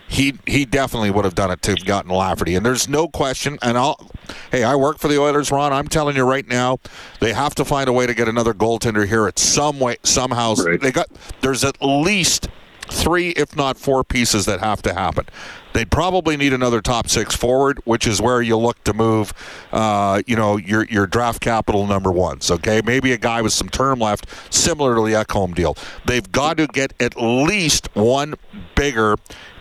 he 0.08 0.36
he 0.46 0.66
definitely 0.66 1.12
would 1.12 1.26
have 1.26 1.36
done 1.36 1.52
it 1.52 1.62
to 1.64 1.72
have 1.72 1.86
gotten 1.86 2.12
Lafferty. 2.12 2.56
And 2.56 2.66
there's 2.66 2.88
no 2.88 3.08
question. 3.08 3.58
And 3.62 3.78
I'll, 3.78 4.10
hey, 4.52 4.64
I 4.64 4.76
work 4.76 5.00
for 5.00 5.08
the 5.08 5.20
Oilers, 5.20 5.52
Ron. 5.52 5.74
I'm 5.74 5.88
telling 5.88 6.16
you 6.16 6.24
right 6.24 6.48
now, 6.48 6.80
they 7.20 7.34
have 7.34 7.54
to 7.56 7.66
find 7.66 7.90
a 7.90 7.94
way 7.94 8.08
to 8.08 8.14
get 8.14 8.28
another 8.28 8.54
goaltender 8.54 9.08
here 9.08 9.28
at 9.28 9.38
some 9.38 9.80
way, 9.80 9.98
somehow. 10.04 10.56
Right. 10.56 10.80
They 10.80 10.92
got 10.92 11.08
there's 11.42 11.64
at 11.64 11.78
least 11.82 12.48
three, 12.90 13.30
if 13.30 13.56
not 13.56 13.78
four 13.78 14.04
pieces 14.04 14.46
that 14.46 14.60
have 14.60 14.82
to 14.84 14.94
happen. 14.94 15.26
They'd 15.74 15.92
probably 15.92 16.38
need 16.38 16.54
another 16.54 16.82
top 16.82 17.08
six 17.08 17.36
forward, 17.36 17.80
which 17.86 18.08
is 18.08 18.22
where 18.22 18.42
you 18.42 18.58
look 18.58 18.84
to 18.86 18.94
move, 18.94 19.34
uh, 19.72 20.24
you 20.26 20.36
know, 20.36 20.58
your 20.58 20.86
your 20.86 21.06
draft 21.06 21.40
capital 21.40 21.86
number 21.86 22.12
ones. 22.12 22.50
Okay, 22.50 22.82
maybe 22.84 23.12
a 23.12 23.18
guy 23.18 23.42
with 23.42 23.54
some 23.54 23.70
term 23.70 24.00
left, 24.00 24.26
similar 24.52 24.96
to 24.96 25.02
the 25.02 25.14
Ekholm 25.14 25.54
deal. 25.54 25.78
They've 26.06 26.32
got 26.32 26.58
to 26.58 26.68
get 26.68 26.94
at 27.00 27.16
least 27.16 27.96
one 27.96 28.36
bigger, 28.76 29.18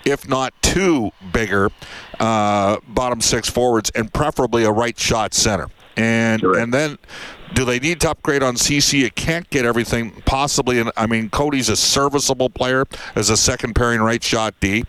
if 0.06 0.26
not 0.26 0.54
two 0.62 1.10
bigger, 1.32 1.70
uh, 2.18 2.78
bottom 2.88 3.20
six 3.20 3.50
forwards, 3.50 3.90
and 3.90 4.12
preferably 4.12 4.64
a 4.64 4.70
right 4.70 4.98
shot 4.98 5.34
center. 5.34 5.68
And 5.96 6.42
and 6.42 6.74
then 6.74 6.98
do 7.54 7.64
they 7.64 7.78
need 7.78 8.00
to 8.02 8.10
upgrade 8.10 8.42
on 8.42 8.56
CC? 8.56 9.04
It 9.04 9.14
can't 9.14 9.48
get 9.50 9.64
everything 9.64 10.22
possibly. 10.26 10.78
And 10.78 10.90
I 10.96 11.06
mean, 11.06 11.30
Cody's 11.30 11.68
a 11.68 11.76
serviceable 11.76 12.50
player 12.50 12.84
as 13.14 13.30
a 13.30 13.36
second 13.36 13.74
pairing 13.74 14.00
right 14.00 14.22
shot 14.22 14.54
D, 14.60 14.84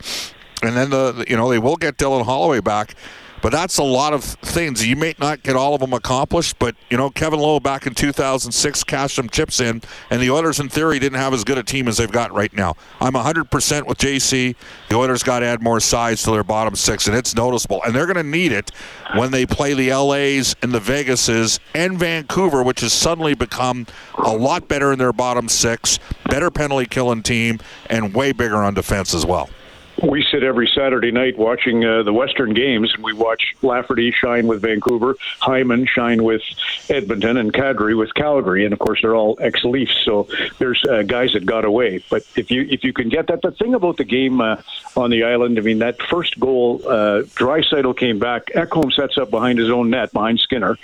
and 0.61 0.75
then 0.75 0.89
the 0.89 1.25
you 1.27 1.37
know 1.37 1.49
they 1.49 1.59
will 1.59 1.77
get 1.77 1.97
Dylan 1.97 2.25
Holloway 2.25 2.59
back. 2.59 2.95
But 3.41 3.51
that's 3.51 3.77
a 3.77 3.83
lot 3.83 4.13
of 4.13 4.23
things. 4.23 4.85
You 4.85 4.95
may 4.95 5.13
not 5.19 5.43
get 5.43 5.55
all 5.55 5.73
of 5.73 5.81
them 5.81 5.93
accomplished, 5.93 6.57
but 6.59 6.75
you 6.89 6.97
know 6.97 7.09
Kevin 7.09 7.39
Lowe 7.39 7.59
back 7.59 7.85
in 7.85 7.93
2006 7.93 8.83
cashed 8.83 9.15
some 9.15 9.29
chips 9.29 9.59
in, 9.59 9.81
and 10.09 10.21
the 10.21 10.31
Oilers 10.31 10.59
in 10.59 10.69
theory 10.69 10.99
didn't 10.99 11.19
have 11.19 11.33
as 11.33 11.43
good 11.43 11.57
a 11.57 11.63
team 11.63 11.87
as 11.87 11.97
they've 11.97 12.11
got 12.11 12.33
right 12.33 12.53
now. 12.53 12.75
I'm 12.99 13.13
100% 13.13 13.87
with 13.87 13.97
JC. 13.97 14.55
The 14.89 14.95
Oilers 14.95 15.23
got 15.23 15.39
to 15.39 15.45
add 15.45 15.61
more 15.61 15.79
size 15.79 16.23
to 16.23 16.31
their 16.31 16.43
bottom 16.43 16.75
six, 16.75 17.07
and 17.07 17.15
it's 17.15 17.35
noticeable. 17.35 17.81
And 17.83 17.93
they're 17.93 18.05
going 18.05 18.17
to 18.17 18.23
need 18.23 18.51
it 18.51 18.71
when 19.15 19.31
they 19.31 19.45
play 19.45 19.73
the 19.73 19.93
LA's 19.93 20.55
and 20.61 20.71
the 20.71 20.79
Vegases 20.79 21.59
and 21.75 21.99
Vancouver, 21.99 22.63
which 22.63 22.81
has 22.81 22.93
suddenly 22.93 23.35
become 23.35 23.85
a 24.17 24.35
lot 24.35 24.67
better 24.67 24.91
in 24.91 24.99
their 24.99 25.13
bottom 25.13 25.47
six, 25.47 25.99
better 26.25 26.49
penalty 26.49 26.85
killing 26.85 27.21
team, 27.21 27.59
and 27.89 28.13
way 28.13 28.31
bigger 28.31 28.57
on 28.57 28.73
defense 28.73 29.13
as 29.13 29.25
well 29.25 29.49
we 30.03 30.23
sit 30.31 30.43
every 30.43 30.69
Saturday 30.73 31.11
night 31.11 31.37
watching 31.37 31.83
uh, 31.83 32.03
the 32.03 32.13
Western 32.13 32.53
games, 32.53 32.93
and 32.93 33.03
we 33.03 33.13
watch 33.13 33.55
Lafferty 33.61 34.11
shine 34.11 34.47
with 34.47 34.61
Vancouver, 34.61 35.15
Hyman 35.39 35.85
shine 35.85 36.23
with 36.23 36.41
Edmonton, 36.89 37.37
and 37.37 37.51
Kadri 37.53 37.97
with 37.97 38.13
Calgary, 38.13 38.65
and 38.65 38.73
of 38.73 38.79
course 38.79 38.99
they're 39.01 39.15
all 39.15 39.37
ex-Leafs, 39.41 40.03
so 40.03 40.27
there's 40.59 40.83
uh, 40.85 41.03
guys 41.03 41.33
that 41.33 41.45
got 41.45 41.65
away. 41.65 42.03
But 42.09 42.23
if 42.35 42.51
you 42.51 42.67
if 42.69 42.83
you 42.83 42.93
can 42.93 43.09
get 43.09 43.27
that, 43.27 43.41
the 43.41 43.51
thing 43.51 43.73
about 43.73 43.97
the 43.97 44.03
game 44.03 44.41
uh, 44.41 44.57
on 44.95 45.09
the 45.09 45.23
island, 45.23 45.57
I 45.57 45.61
mean 45.61 45.79
that 45.79 46.01
first 46.03 46.39
goal, 46.39 46.81
uh, 46.87 47.23
came 47.97 48.19
back, 48.19 48.47
Ekholm 48.47 48.93
sets 48.93 49.17
up 49.17 49.31
behind 49.31 49.57
his 49.57 49.69
own 49.69 49.89
net 49.89 50.11
behind 50.13 50.39
Skinner, 50.39 50.77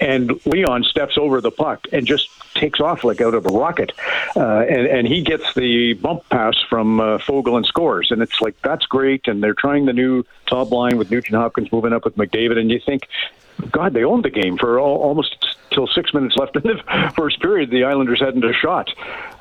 and 0.00 0.44
Leon 0.46 0.84
steps 0.84 1.16
over 1.16 1.40
the 1.40 1.50
puck 1.50 1.86
and 1.92 2.06
just 2.06 2.28
takes 2.54 2.80
off 2.80 3.04
like 3.04 3.20
out 3.20 3.34
of 3.34 3.46
a 3.46 3.50
rocket, 3.50 3.92
uh, 4.36 4.60
and 4.60 4.86
and 4.86 5.06
he 5.06 5.22
gets 5.22 5.54
the 5.54 5.94
bump 5.94 6.28
pass 6.28 6.54
from 6.68 7.00
uh, 7.00 7.18
Foegele 7.18 7.56
and 7.56 7.66
scores, 7.66 8.10
and 8.10 8.20
it's 8.20 8.40
like 8.40 8.57
that's 8.62 8.86
great, 8.86 9.28
and 9.28 9.42
they're 9.42 9.54
trying 9.54 9.86
the 9.86 9.92
new 9.92 10.24
top 10.46 10.70
line 10.70 10.98
with 10.98 11.10
Nugent 11.10 11.36
Hopkins 11.36 11.70
moving 11.72 11.92
up 11.92 12.04
with 12.04 12.16
McDavid, 12.16 12.58
and 12.58 12.70
you 12.70 12.80
think, 12.84 13.08
God, 13.70 13.92
they 13.92 14.04
owned 14.04 14.24
the 14.24 14.30
game 14.30 14.56
for 14.56 14.78
all, 14.78 14.98
almost 14.98 15.57
until 15.70 15.86
six 15.86 16.12
minutes 16.14 16.36
left 16.36 16.56
in 16.56 16.62
the 16.62 17.12
first 17.16 17.40
period, 17.40 17.70
the 17.70 17.84
Islanders 17.84 18.20
hadn't 18.20 18.44
a 18.44 18.52
shot. 18.52 18.90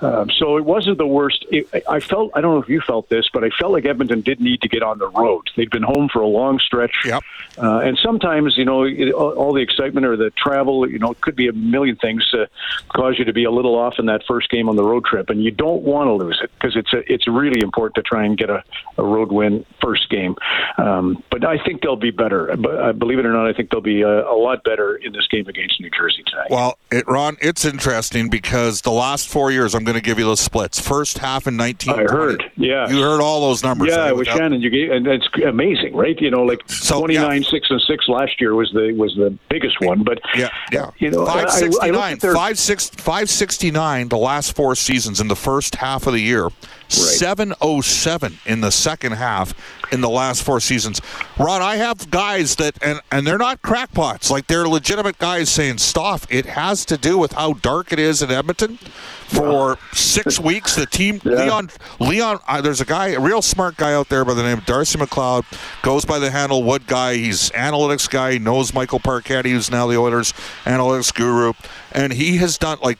Um, 0.02 0.30
so 0.30 0.58
it 0.58 0.66
wasn't 0.66 0.98
the 0.98 1.08
worst. 1.08 1.46
It, 1.50 1.68
I 1.90 2.00
felt, 2.00 2.32
I 2.36 2.42
don't 2.42 2.56
know 2.56 2.62
if 2.62 2.70
you 2.70 2.82
felt 2.82 3.10
this, 3.10 3.28
but 3.34 3.44
I 3.44 3.50
felt 3.60 3.72
like 3.72 3.86
Edmonton 3.86 4.22
did 4.22 4.40
need 4.40 4.62
to 4.62 4.70
get 4.70 4.84
on 4.84 5.00
the 5.00 5.08
road. 5.08 5.50
They'd 5.56 5.70
been 5.70 5.84
home 5.84 6.10
for 6.12 6.22
a 6.22 6.28
long 6.28 6.60
stretch. 6.60 6.96
Yep. 7.06 7.24
Uh, 7.58 7.80
and 7.80 7.98
sometimes, 8.04 8.56
you 8.58 8.66
know, 8.66 8.84
it, 8.84 9.12
all 9.12 9.54
the 9.54 9.62
excitement 9.62 10.06
or 10.06 10.16
the 10.16 10.30
travel, 10.32 10.90
you 10.90 11.00
know, 11.00 11.12
it 11.12 11.22
could 11.22 11.36
be 11.36 11.48
a 11.48 11.54
million 11.54 11.96
things 11.96 12.28
to 12.32 12.48
cause 12.90 13.18
you 13.18 13.26
to 13.26 13.34
be 13.34 13.46
a 13.46 13.52
little 13.52 13.76
off 13.76 13.96
in 13.98 14.06
that 14.08 14.22
first 14.28 14.50
game 14.50 14.70
on 14.70 14.76
the 14.76 14.84
road 14.84 15.06
trip. 15.06 15.30
And 15.30 15.44
you 15.44 15.52
don't 15.52 15.82
want 15.82 16.08
to 16.08 16.14
lose 16.14 16.40
it 16.44 16.52
because 16.54 16.76
it's 16.76 16.94
a, 16.94 17.12
it's 17.12 17.28
really 17.28 17.62
important 17.62 17.96
to 17.96 18.04
try 18.04 18.26
and 18.26 18.38
get 18.38 18.50
a, 18.50 18.64
a 18.98 19.04
road 19.04 19.32
win 19.32 19.66
first 19.82 20.10
game. 20.10 20.36
Um, 20.78 21.24
but 21.32 21.46
I 21.46 21.58
think 21.64 21.82
they'll 21.82 21.96
be 21.96 22.12
better. 22.12 22.56
But 22.56 22.80
uh, 22.80 22.94
believe 22.94 23.20
it 23.20 23.26
or 23.26 23.34
not, 23.34 23.48
I 23.48 23.54
think 23.54 23.72
they'll 23.72 23.82
be 23.82 24.02
a, 24.02 24.30
a 24.30 24.38
lot 24.38 24.64
better 24.64 24.96
in 24.96 25.14
this 25.14 25.28
game 25.28 25.48
against 25.48 25.80
New 25.80 25.90
Jersey 25.90 26.17
tonight. 26.26 26.48
Well, 26.50 26.78
it, 26.92 27.08
Ron, 27.08 27.38
it's 27.42 27.66
interesting 27.66 28.30
because 28.30 28.82
the 28.82 28.92
last 28.92 29.28
four 29.28 29.52
years, 29.52 29.76
I'm 29.76 29.84
going 29.84 29.96
to 29.96 30.02
give 30.02 30.18
you 30.20 30.26
the 30.26 30.36
splits. 30.38 30.80
First 30.80 31.18
half 31.20 31.48
in 31.48 31.58
19. 31.58 31.94
I 31.94 32.04
heard, 32.04 32.44
yeah. 32.56 32.90
You 32.90 33.02
heard 33.02 33.22
all 33.22 33.42
those 33.42 33.64
numbers. 33.64 33.90
Yeah, 33.90 34.12
with 34.12 34.28
Shannon, 34.28 34.62
you 34.62 34.70
gave, 34.70 34.92
and 34.92 35.06
it's 35.08 35.28
amazing, 35.46 35.96
right? 35.96 36.20
You 36.22 36.32
know, 36.32 36.44
like 36.44 36.62
So, 36.68 37.00
29, 37.00 37.42
yeah. 37.44 37.50
6 37.50 37.68
and 37.70 37.82
6 37.82 38.08
last 38.10 38.40
year 38.42 38.56
was 38.56 38.72
the 38.74 38.94
was 38.98 39.16
the 39.16 39.38
biggest 39.50 39.80
one. 39.82 40.04
But, 40.04 40.20
Yeah, 40.36 40.50
yeah. 40.72 40.92
you 40.98 41.12
know, 41.12 41.26
I- 41.26 41.32
I- 41.32 41.42
I 41.42 41.46
569, 41.46 42.18
their- 42.20 42.34
56 42.36 42.90
569 42.90 44.10
the 44.10 44.18
last 44.18 44.56
four 44.56 44.76
seasons 44.76 45.20
in 45.20 45.28
the 45.28 45.36
first 45.36 45.76
half 45.76 46.08
of 46.08 46.14
the 46.14 46.20
year. 46.22 46.50
707 46.90 48.38
in 48.46 48.62
the 48.62 48.72
second 48.72 49.14
half 49.14 49.54
in 49.92 50.02
the 50.02 50.10
last 50.10 50.44
four 50.44 50.60
seasons. 50.60 51.02
Ron, 51.38 51.62
I 51.62 51.78
have 51.78 52.10
guys 52.12 52.56
that 52.58 52.82
and 52.84 53.00
and 53.12 53.26
they're 53.26 53.38
not 53.38 53.62
crackpots. 53.62 54.30
Like 54.30 54.48
they're 54.48 54.68
legitimate 54.68 55.18
guys 55.18 55.50
saying, 55.50 55.78
"Stop, 55.80 56.22
it 56.30 56.46
has 56.46 56.86
to 56.86 56.98
do 56.98 57.18
with 57.18 57.34
how 57.34 57.54
dark 57.54 57.92
it 57.94 58.00
is 58.00 58.22
in 58.22 58.32
Edmonton." 58.32 58.80
For 59.28 59.78
six 59.92 60.40
weeks, 60.40 60.76
the 60.76 60.86
team 60.86 61.20
Leon 61.24 61.70
Leon. 62.00 62.40
Uh, 62.48 62.62
there's 62.62 62.80
a 62.80 62.86
guy, 62.86 63.10
a 63.10 63.20
real 63.20 63.42
smart 63.42 63.76
guy 63.76 63.94
out 63.94 64.08
there 64.10 64.24
by 64.24 64.34
the 64.34 64.44
name 64.44 64.58
of 64.60 64.66
Darcy 64.66 64.98
McLeod, 64.98 65.44
goes 65.82 66.06
by 66.06 66.18
the 66.18 66.32
handle 66.32 66.64
Wood 66.64 66.88
guy. 66.88 67.16
He's 67.16 67.50
analytics 67.52 68.10
guy. 68.10 68.34
He 68.34 68.40
knows 68.40 68.74
Michael 68.74 69.00
Parkatti, 69.00 69.52
who's 69.52 69.70
now 69.70 69.88
the 69.88 69.98
Oilers 69.98 70.34
analytics 70.64 71.14
guru, 71.14 71.54
and 71.92 72.14
he 72.14 72.38
has 72.38 72.58
done 72.58 72.78
like 72.82 73.00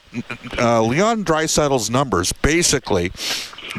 uh, 0.58 0.82
Leon 0.82 1.24
Draisaitl's 1.24 1.88
numbers. 1.88 2.32
Basically, 2.32 3.10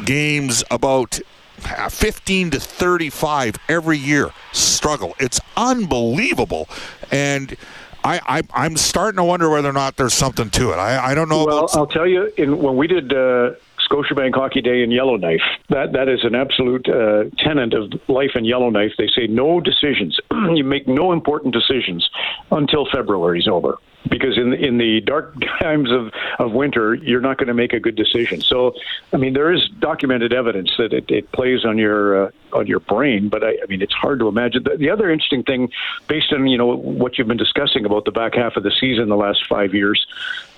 games 0.04 0.64
about 0.70 1.20
uh, 1.64 1.88
15 1.88 2.50
to 2.52 2.60
35 2.60 3.56
every 3.68 3.98
year 3.98 4.30
struggle. 4.52 5.14
It's 5.18 5.40
unbelievable, 5.56 6.68
and. 7.10 7.56
I, 8.02 8.18
I, 8.26 8.42
I'm 8.54 8.78
starting 8.78 9.18
to 9.18 9.24
wonder 9.24 9.50
whether 9.50 9.68
or 9.68 9.74
not 9.74 9.96
there's 9.96 10.14
something 10.14 10.48
to 10.48 10.70
it. 10.70 10.76
I, 10.76 11.10
I 11.10 11.14
don't 11.14 11.28
know 11.28 11.44
Well, 11.44 11.58
about 11.58 11.76
I'll 11.76 11.86
tell 11.86 12.06
you, 12.06 12.32
in, 12.38 12.56
when 12.56 12.78
we 12.78 12.86
did 12.86 13.12
uh, 13.12 13.50
Scotiabank 13.90 14.34
Hockey 14.34 14.60
Day 14.60 14.82
in 14.82 14.90
Yellowknife, 14.90 15.42
that 15.68 15.92
that 15.92 16.08
is 16.08 16.24
an 16.24 16.34
absolute 16.34 16.88
uh, 16.88 17.24
tenet 17.38 17.74
of 17.74 17.92
life 18.08 18.30
in 18.34 18.44
Yellowknife. 18.44 18.92
They 18.96 19.08
say 19.08 19.26
no 19.26 19.60
decisions. 19.60 20.18
you 20.54 20.64
make 20.64 20.86
no 20.86 21.12
important 21.12 21.52
decisions 21.52 22.08
until 22.50 22.86
February's 22.90 23.48
over. 23.48 23.76
Because 24.08 24.38
in 24.38 24.54
in 24.54 24.78
the 24.78 25.02
dark 25.02 25.34
times 25.60 25.90
of, 25.92 26.12
of 26.40 26.52
winter, 26.52 26.94
you're 26.94 27.20
not 27.20 27.36
going 27.36 27.48
to 27.48 27.54
make 27.54 27.72
a 27.72 27.80
good 27.80 27.96
decision. 27.96 28.40
So, 28.40 28.74
I 29.12 29.18
mean, 29.18 29.34
there 29.34 29.52
is 29.52 29.68
documented 29.78 30.32
evidence 30.32 30.72
that 30.78 30.92
it, 30.92 31.10
it 31.10 31.30
plays 31.32 31.64
on 31.64 31.76
your 31.76 32.26
uh, 32.26 32.30
on 32.52 32.66
your 32.66 32.80
brain. 32.80 33.28
But 33.28 33.44
I, 33.44 33.50
I 33.62 33.66
mean, 33.68 33.82
it's 33.82 33.92
hard 33.92 34.18
to 34.20 34.28
imagine. 34.28 34.62
The, 34.64 34.76
the 34.76 34.90
other 34.90 35.10
interesting 35.10 35.42
thing, 35.42 35.70
based 36.08 36.32
on 36.32 36.46
you 36.46 36.58
know 36.58 36.76
what 36.76 37.18
you've 37.18 37.28
been 37.28 37.36
discussing 37.36 37.84
about 37.84 38.04
the 38.04 38.12
back 38.12 38.34
half 38.34 38.56
of 38.56 38.62
the 38.62 38.70
season, 38.72 39.08
the 39.08 39.16
last 39.16 39.46
five 39.48 39.74
years, 39.74 40.06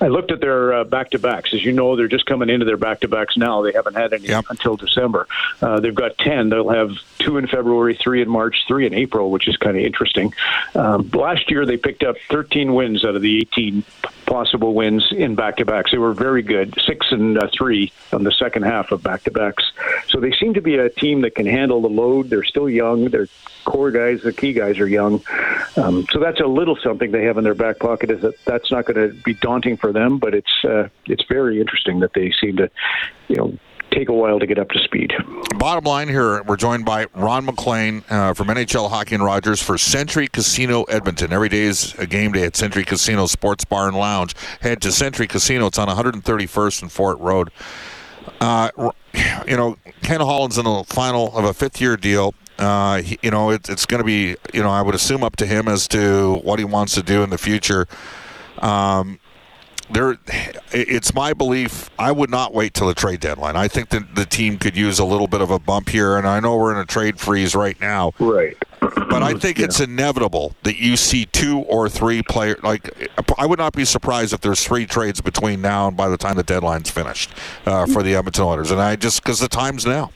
I 0.00 0.08
looked 0.08 0.30
at 0.32 0.40
their 0.40 0.72
uh, 0.72 0.84
back 0.84 1.10
to 1.10 1.18
backs. 1.18 1.54
As 1.54 1.64
you 1.64 1.72
know, 1.72 1.96
they're 1.96 2.08
just 2.08 2.26
coming 2.26 2.48
into 2.50 2.64
their 2.64 2.76
back 2.76 3.00
to 3.00 3.08
backs 3.08 3.36
now. 3.36 3.62
They 3.62 3.72
haven't 3.72 3.94
had 3.94 4.12
any 4.12 4.28
Yep. 4.28 4.46
until 4.50 4.76
December. 4.76 5.26
Uh, 5.60 5.80
they've 5.80 5.94
got 5.94 6.16
ten. 6.18 6.48
They'll 6.48 6.68
have 6.70 6.90
two 7.18 7.36
in 7.38 7.46
February, 7.46 7.94
three 8.00 8.22
in 8.22 8.28
March, 8.28 8.56
three 8.66 8.86
in 8.86 8.94
April, 8.94 9.30
which 9.30 9.48
is 9.48 9.56
kind 9.56 9.76
of 9.76 9.82
interesting. 9.82 10.32
Um, 10.74 11.08
last 11.12 11.50
year, 11.50 11.66
they 11.66 11.76
picked 11.76 12.02
up 12.02 12.16
13 12.30 12.74
wins 12.74 13.04
out 13.04 13.14
of 13.14 13.22
the 13.22 13.38
18 13.40 13.84
possible 14.26 14.74
wins 14.74 15.08
in 15.12 15.34
back 15.34 15.56
to 15.58 15.64
backs. 15.64 15.90
They 15.90 15.98
were 15.98 16.14
very 16.14 16.42
good, 16.42 16.74
six 16.86 17.06
and 17.12 17.36
uh, 17.38 17.48
three 17.52 17.92
on 18.12 18.24
the 18.24 18.32
second 18.32 18.62
half 18.62 18.90
of 18.92 19.02
back 19.02 19.24
to 19.24 19.30
backs. 19.30 19.70
So 20.08 20.20
they 20.20 20.32
seem 20.32 20.54
to 20.54 20.60
be 20.62 20.76
a 20.76 20.88
team 20.88 21.20
that 21.22 21.34
can 21.34 21.46
handle 21.46 21.81
the 21.82 21.88
load. 21.88 22.30
They're 22.30 22.44
still 22.44 22.68
young. 22.68 23.06
Their 23.06 23.28
core 23.64 23.90
guys, 23.90 24.22
the 24.22 24.32
key 24.32 24.52
guys, 24.52 24.78
are 24.78 24.88
young. 24.88 25.22
Um, 25.76 26.06
so 26.10 26.18
that's 26.18 26.40
a 26.40 26.46
little 26.46 26.76
something 26.76 27.12
they 27.12 27.24
have 27.24 27.38
in 27.38 27.44
their 27.44 27.54
back 27.54 27.78
pocket. 27.78 28.10
Is 28.10 28.22
that 28.22 28.34
that's 28.44 28.70
not 28.70 28.86
going 28.86 29.08
to 29.08 29.14
be 29.22 29.34
daunting 29.34 29.76
for 29.76 29.92
them, 29.92 30.18
but 30.18 30.34
it's 30.34 30.64
uh, 30.64 30.88
it's 31.06 31.24
very 31.28 31.60
interesting 31.60 32.00
that 32.00 32.14
they 32.14 32.32
seem 32.40 32.56
to, 32.56 32.70
you 33.28 33.36
know. 33.36 33.58
Take 33.90 34.08
a 34.08 34.14
while 34.14 34.40
to 34.40 34.46
get 34.46 34.58
up 34.58 34.70
to 34.70 34.78
speed. 34.78 35.12
Bottom 35.58 35.84
line 35.84 36.08
here, 36.08 36.42
we're 36.44 36.56
joined 36.56 36.86
by 36.86 37.08
Ron 37.14 37.44
MacLean 37.44 38.02
uh, 38.08 38.32
from 38.32 38.46
NHL 38.46 38.88
Hockey 38.88 39.16
and 39.16 39.22
Rogers 39.22 39.62
for 39.62 39.76
Century 39.76 40.28
Casino 40.28 40.84
Edmonton. 40.84 41.30
Every 41.30 41.50
day 41.50 41.64
is 41.64 41.94
a 41.98 42.06
game 42.06 42.32
day 42.32 42.44
at 42.44 42.56
Century 42.56 42.86
Casino 42.86 43.26
Sports 43.26 43.66
Bar 43.66 43.88
and 43.88 43.96
Lounge. 43.98 44.34
Head 44.62 44.80
to 44.80 44.92
Century 44.92 45.26
Casino. 45.26 45.66
It's 45.66 45.78
on 45.78 45.88
131st 45.88 46.80
and 46.80 46.90
Fort 46.90 47.18
Road. 47.18 47.50
Uh, 48.40 48.70
you 49.46 49.56
know, 49.56 49.76
Ken 50.02 50.20
Holland's 50.20 50.58
in 50.58 50.64
the 50.64 50.84
final 50.86 51.36
of 51.36 51.44
a 51.44 51.52
fifth-year 51.54 51.96
deal. 51.96 52.34
Uh, 52.58 53.02
he, 53.02 53.18
you 53.22 53.30
know, 53.30 53.50
it, 53.50 53.68
it's 53.68 53.86
going 53.86 53.98
to 54.00 54.04
be, 54.04 54.36
you 54.54 54.62
know, 54.62 54.70
I 54.70 54.82
would 54.82 54.94
assume 54.94 55.24
up 55.24 55.36
to 55.36 55.46
him 55.46 55.68
as 55.68 55.88
to 55.88 56.34
what 56.42 56.58
he 56.58 56.64
wants 56.64 56.94
to 56.94 57.02
do 57.02 57.22
in 57.22 57.30
the 57.30 57.38
future. 57.38 57.86
Um, 58.58 59.18
there, 59.90 60.16
it's 60.72 61.12
my 61.14 61.32
belief. 61.34 61.90
I 61.98 62.12
would 62.12 62.30
not 62.30 62.54
wait 62.54 62.72
till 62.74 62.86
the 62.86 62.94
trade 62.94 63.20
deadline. 63.20 63.56
I 63.56 63.68
think 63.68 63.90
that 63.90 64.14
the 64.14 64.24
team 64.24 64.58
could 64.58 64.76
use 64.76 64.98
a 64.98 65.04
little 65.04 65.26
bit 65.26 65.40
of 65.40 65.50
a 65.50 65.58
bump 65.58 65.88
here, 65.90 66.16
and 66.16 66.26
I 66.26 66.40
know 66.40 66.56
we're 66.56 66.72
in 66.72 66.78
a 66.78 66.86
trade 66.86 67.18
freeze 67.20 67.54
right 67.54 67.78
now, 67.80 68.12
Right. 68.18 68.56
but 68.80 69.21
I 69.36 69.38
think 69.38 69.58
it's 69.58 69.80
inevitable 69.80 70.54
that 70.62 70.76
you 70.76 70.96
see 70.96 71.26
two 71.26 71.60
or 71.60 71.88
three 71.88 72.22
players. 72.22 72.62
Like, 72.62 73.10
I 73.38 73.46
would 73.46 73.58
not 73.58 73.72
be 73.72 73.84
surprised 73.84 74.32
if 74.32 74.40
there's 74.40 74.64
three 74.64 74.86
trades 74.86 75.20
between 75.20 75.60
now 75.60 75.88
and 75.88 75.96
by 75.96 76.08
the 76.08 76.16
time 76.16 76.36
the 76.36 76.42
deadline's 76.42 76.90
finished 76.90 77.30
uh, 77.66 77.86
for 77.86 78.02
the 78.02 78.14
Edmonton 78.14 78.44
Oilers. 78.44 78.70
And 78.70 78.80
I 78.80 78.96
just 78.96 79.22
because 79.22 79.40
the 79.40 79.48
time's 79.48 79.86
now, 79.86 80.10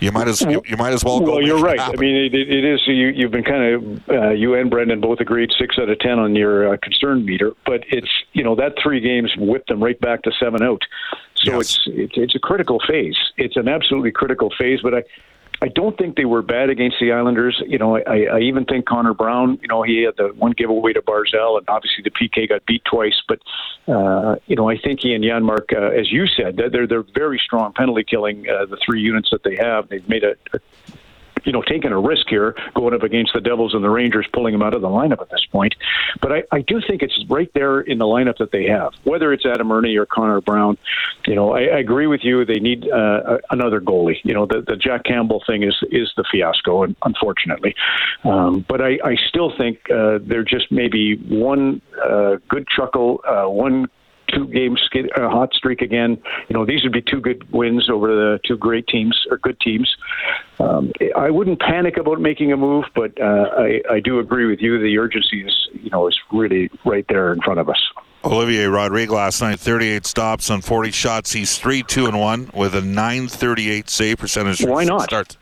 you 0.00 0.12
might 0.12 0.28
as 0.28 0.40
you, 0.42 0.62
you 0.66 0.76
might 0.76 0.92
as 0.92 1.04
well. 1.04 1.20
go 1.20 1.32
Well, 1.32 1.42
you're 1.42 1.60
right. 1.60 1.80
I 1.80 1.92
mean, 1.96 2.16
it, 2.16 2.34
it 2.34 2.64
is. 2.64 2.82
You, 2.86 3.08
you've 3.08 3.30
been 3.30 3.44
kind 3.44 3.74
of 3.74 4.08
uh, 4.08 4.30
you 4.30 4.54
and 4.54 4.70
Brendan 4.70 5.00
both 5.00 5.20
agreed 5.20 5.50
six 5.58 5.78
out 5.78 5.88
of 5.88 5.98
ten 6.00 6.18
on 6.18 6.34
your 6.34 6.74
uh, 6.74 6.76
concern 6.82 7.24
meter, 7.24 7.52
but 7.64 7.84
it's 7.88 8.10
you 8.32 8.42
know 8.44 8.54
that 8.56 8.74
three 8.82 9.00
games 9.00 9.32
whipped 9.38 9.68
them 9.68 9.82
right 9.82 9.98
back 10.00 10.22
to 10.22 10.32
seven 10.38 10.62
out. 10.62 10.82
So 11.36 11.56
Yes. 11.56 11.60
it's, 11.60 11.80
it's 11.86 12.12
it's 12.16 12.34
a 12.34 12.38
critical 12.38 12.80
phase. 12.86 13.16
It's 13.36 13.56
an 13.56 13.68
absolutely 13.68 14.12
critical 14.12 14.52
phase. 14.58 14.80
But 14.82 14.94
I 14.94 15.02
I 15.62 15.68
don't 15.68 15.96
think 15.96 16.16
they 16.16 16.24
were 16.24 16.42
bad 16.42 16.68
against 16.68 16.96
the 17.00 17.12
Islanders. 17.12 17.62
You 17.66 17.78
know, 17.78 17.96
I, 17.96 18.24
I 18.24 18.38
even 18.40 18.64
think 18.64 18.86
Connor 18.86 19.14
Brown. 19.14 19.58
You 19.62 19.68
know, 19.68 19.82
he 19.82 20.02
had 20.02 20.16
the 20.16 20.28
one 20.36 20.52
giveaway 20.52 20.92
to 20.92 21.02
Barzal, 21.02 21.58
and 21.58 21.68
obviously 21.68 22.02
the 22.02 22.10
PK 22.10 22.48
got 22.48 22.66
beat 22.66 22.84
twice. 22.84 23.22
But 23.26 23.38
uh, 23.86 24.36
you 24.46 24.56
know, 24.56 24.68
I 24.68 24.76
think 24.76 25.00
he 25.00 25.14
and 25.14 25.24
Janmark, 25.24 25.72
uh, 25.72 25.98
as 25.98 26.10
you 26.12 26.26
said, 26.26 26.56
they're 26.56 26.86
they're- 26.86 27.04
very 27.14 27.38
strong 27.38 27.72
penalty 27.72 28.02
killing. 28.02 28.48
Uh, 28.48 28.66
the 28.66 28.76
three 28.84 29.00
units 29.00 29.30
that 29.30 29.44
they 29.44 29.56
have, 29.56 29.88
they've 29.88 30.08
made 30.08 30.24
a, 30.24 30.34
a 30.52 30.58
you 31.44 31.52
know, 31.52 31.62
taking 31.62 31.92
a 31.92 31.98
risk 31.98 32.26
here, 32.28 32.54
going 32.74 32.94
up 32.94 33.02
against 33.02 33.32
the 33.34 33.40
Devils 33.40 33.74
and 33.74 33.84
the 33.84 33.90
Rangers, 33.90 34.26
pulling 34.32 34.52
them 34.52 34.62
out 34.62 34.74
of 34.74 34.82
the 34.82 34.88
lineup 34.88 35.20
at 35.20 35.30
this 35.30 35.44
point. 35.50 35.74
But 36.20 36.32
I, 36.32 36.42
I 36.52 36.60
do 36.60 36.80
think 36.86 37.02
it's 37.02 37.24
right 37.28 37.50
there 37.54 37.80
in 37.80 37.98
the 37.98 38.04
lineup 38.04 38.38
that 38.38 38.50
they 38.52 38.64
have, 38.64 38.92
whether 39.04 39.32
it's 39.32 39.44
Adam 39.46 39.70
Erne 39.70 39.96
or 39.96 40.06
Connor 40.06 40.40
Brown. 40.40 40.76
You 41.26 41.34
know, 41.34 41.52
I, 41.52 41.60
I 41.62 41.78
agree 41.78 42.06
with 42.06 42.20
you. 42.22 42.44
They 42.44 42.60
need 42.60 42.88
uh, 42.90 43.38
another 43.50 43.80
goalie. 43.80 44.16
You 44.24 44.34
know, 44.34 44.46
the, 44.46 44.62
the 44.66 44.76
Jack 44.76 45.04
Campbell 45.04 45.42
thing 45.46 45.62
is 45.62 45.76
is 45.90 46.12
the 46.16 46.24
fiasco, 46.30 46.82
and 46.84 46.96
unfortunately. 47.04 47.74
Um, 48.24 48.64
but 48.68 48.80
I, 48.80 48.98
I 49.04 49.16
still 49.28 49.52
think 49.56 49.78
uh, 49.90 50.18
they're 50.22 50.44
just 50.44 50.70
maybe 50.70 51.16
one 51.16 51.80
uh, 52.02 52.36
good 52.48 52.66
chuckle, 52.68 53.20
uh, 53.26 53.48
one 53.48 53.88
two 54.34 54.46
game 54.48 54.76
skid, 54.84 55.10
uh, 55.16 55.28
hot 55.28 55.54
streak 55.54 55.80
again. 55.80 56.20
You 56.48 56.54
know, 56.54 56.66
these 56.66 56.82
would 56.82 56.92
be 56.92 57.02
two 57.02 57.20
good 57.20 57.50
wins 57.52 57.88
over 57.90 58.08
the 58.08 58.40
two 58.44 58.56
great 58.56 58.86
teams 58.86 59.18
or 59.30 59.38
good 59.38 59.58
teams. 59.60 59.94
Um, 60.58 60.92
I 61.16 61.30
wouldn't 61.30 61.60
panic 61.60 61.96
about 61.96 62.20
making 62.20 62.52
a 62.52 62.56
move, 62.56 62.84
but 62.94 63.20
uh, 63.20 63.50
I, 63.56 63.80
I 63.90 64.00
do 64.00 64.18
agree 64.18 64.46
with 64.46 64.60
you. 64.60 64.78
The 64.78 64.98
urgency 64.98 65.44
is, 65.44 65.68
you 65.72 65.90
know, 65.90 66.08
is 66.08 66.18
really 66.32 66.70
right 66.84 67.04
there 67.08 67.32
in 67.32 67.40
front 67.40 67.60
of 67.60 67.68
us. 67.68 67.80
Olivier 68.24 68.66
Rodrigue 68.66 69.10
last 69.10 69.42
night, 69.42 69.60
38 69.60 70.06
stops 70.06 70.48
on 70.50 70.62
40 70.62 70.90
shots. 70.92 71.32
He's 71.32 71.58
3 71.58 71.82
2 71.82 72.06
and 72.06 72.18
1 72.18 72.50
with 72.54 72.74
a 72.74 72.80
938 72.80 73.90
save 73.90 74.16
percentage. 74.18 74.64
Why 74.64 74.84
not? 74.84 75.02
Start. 75.02 75.36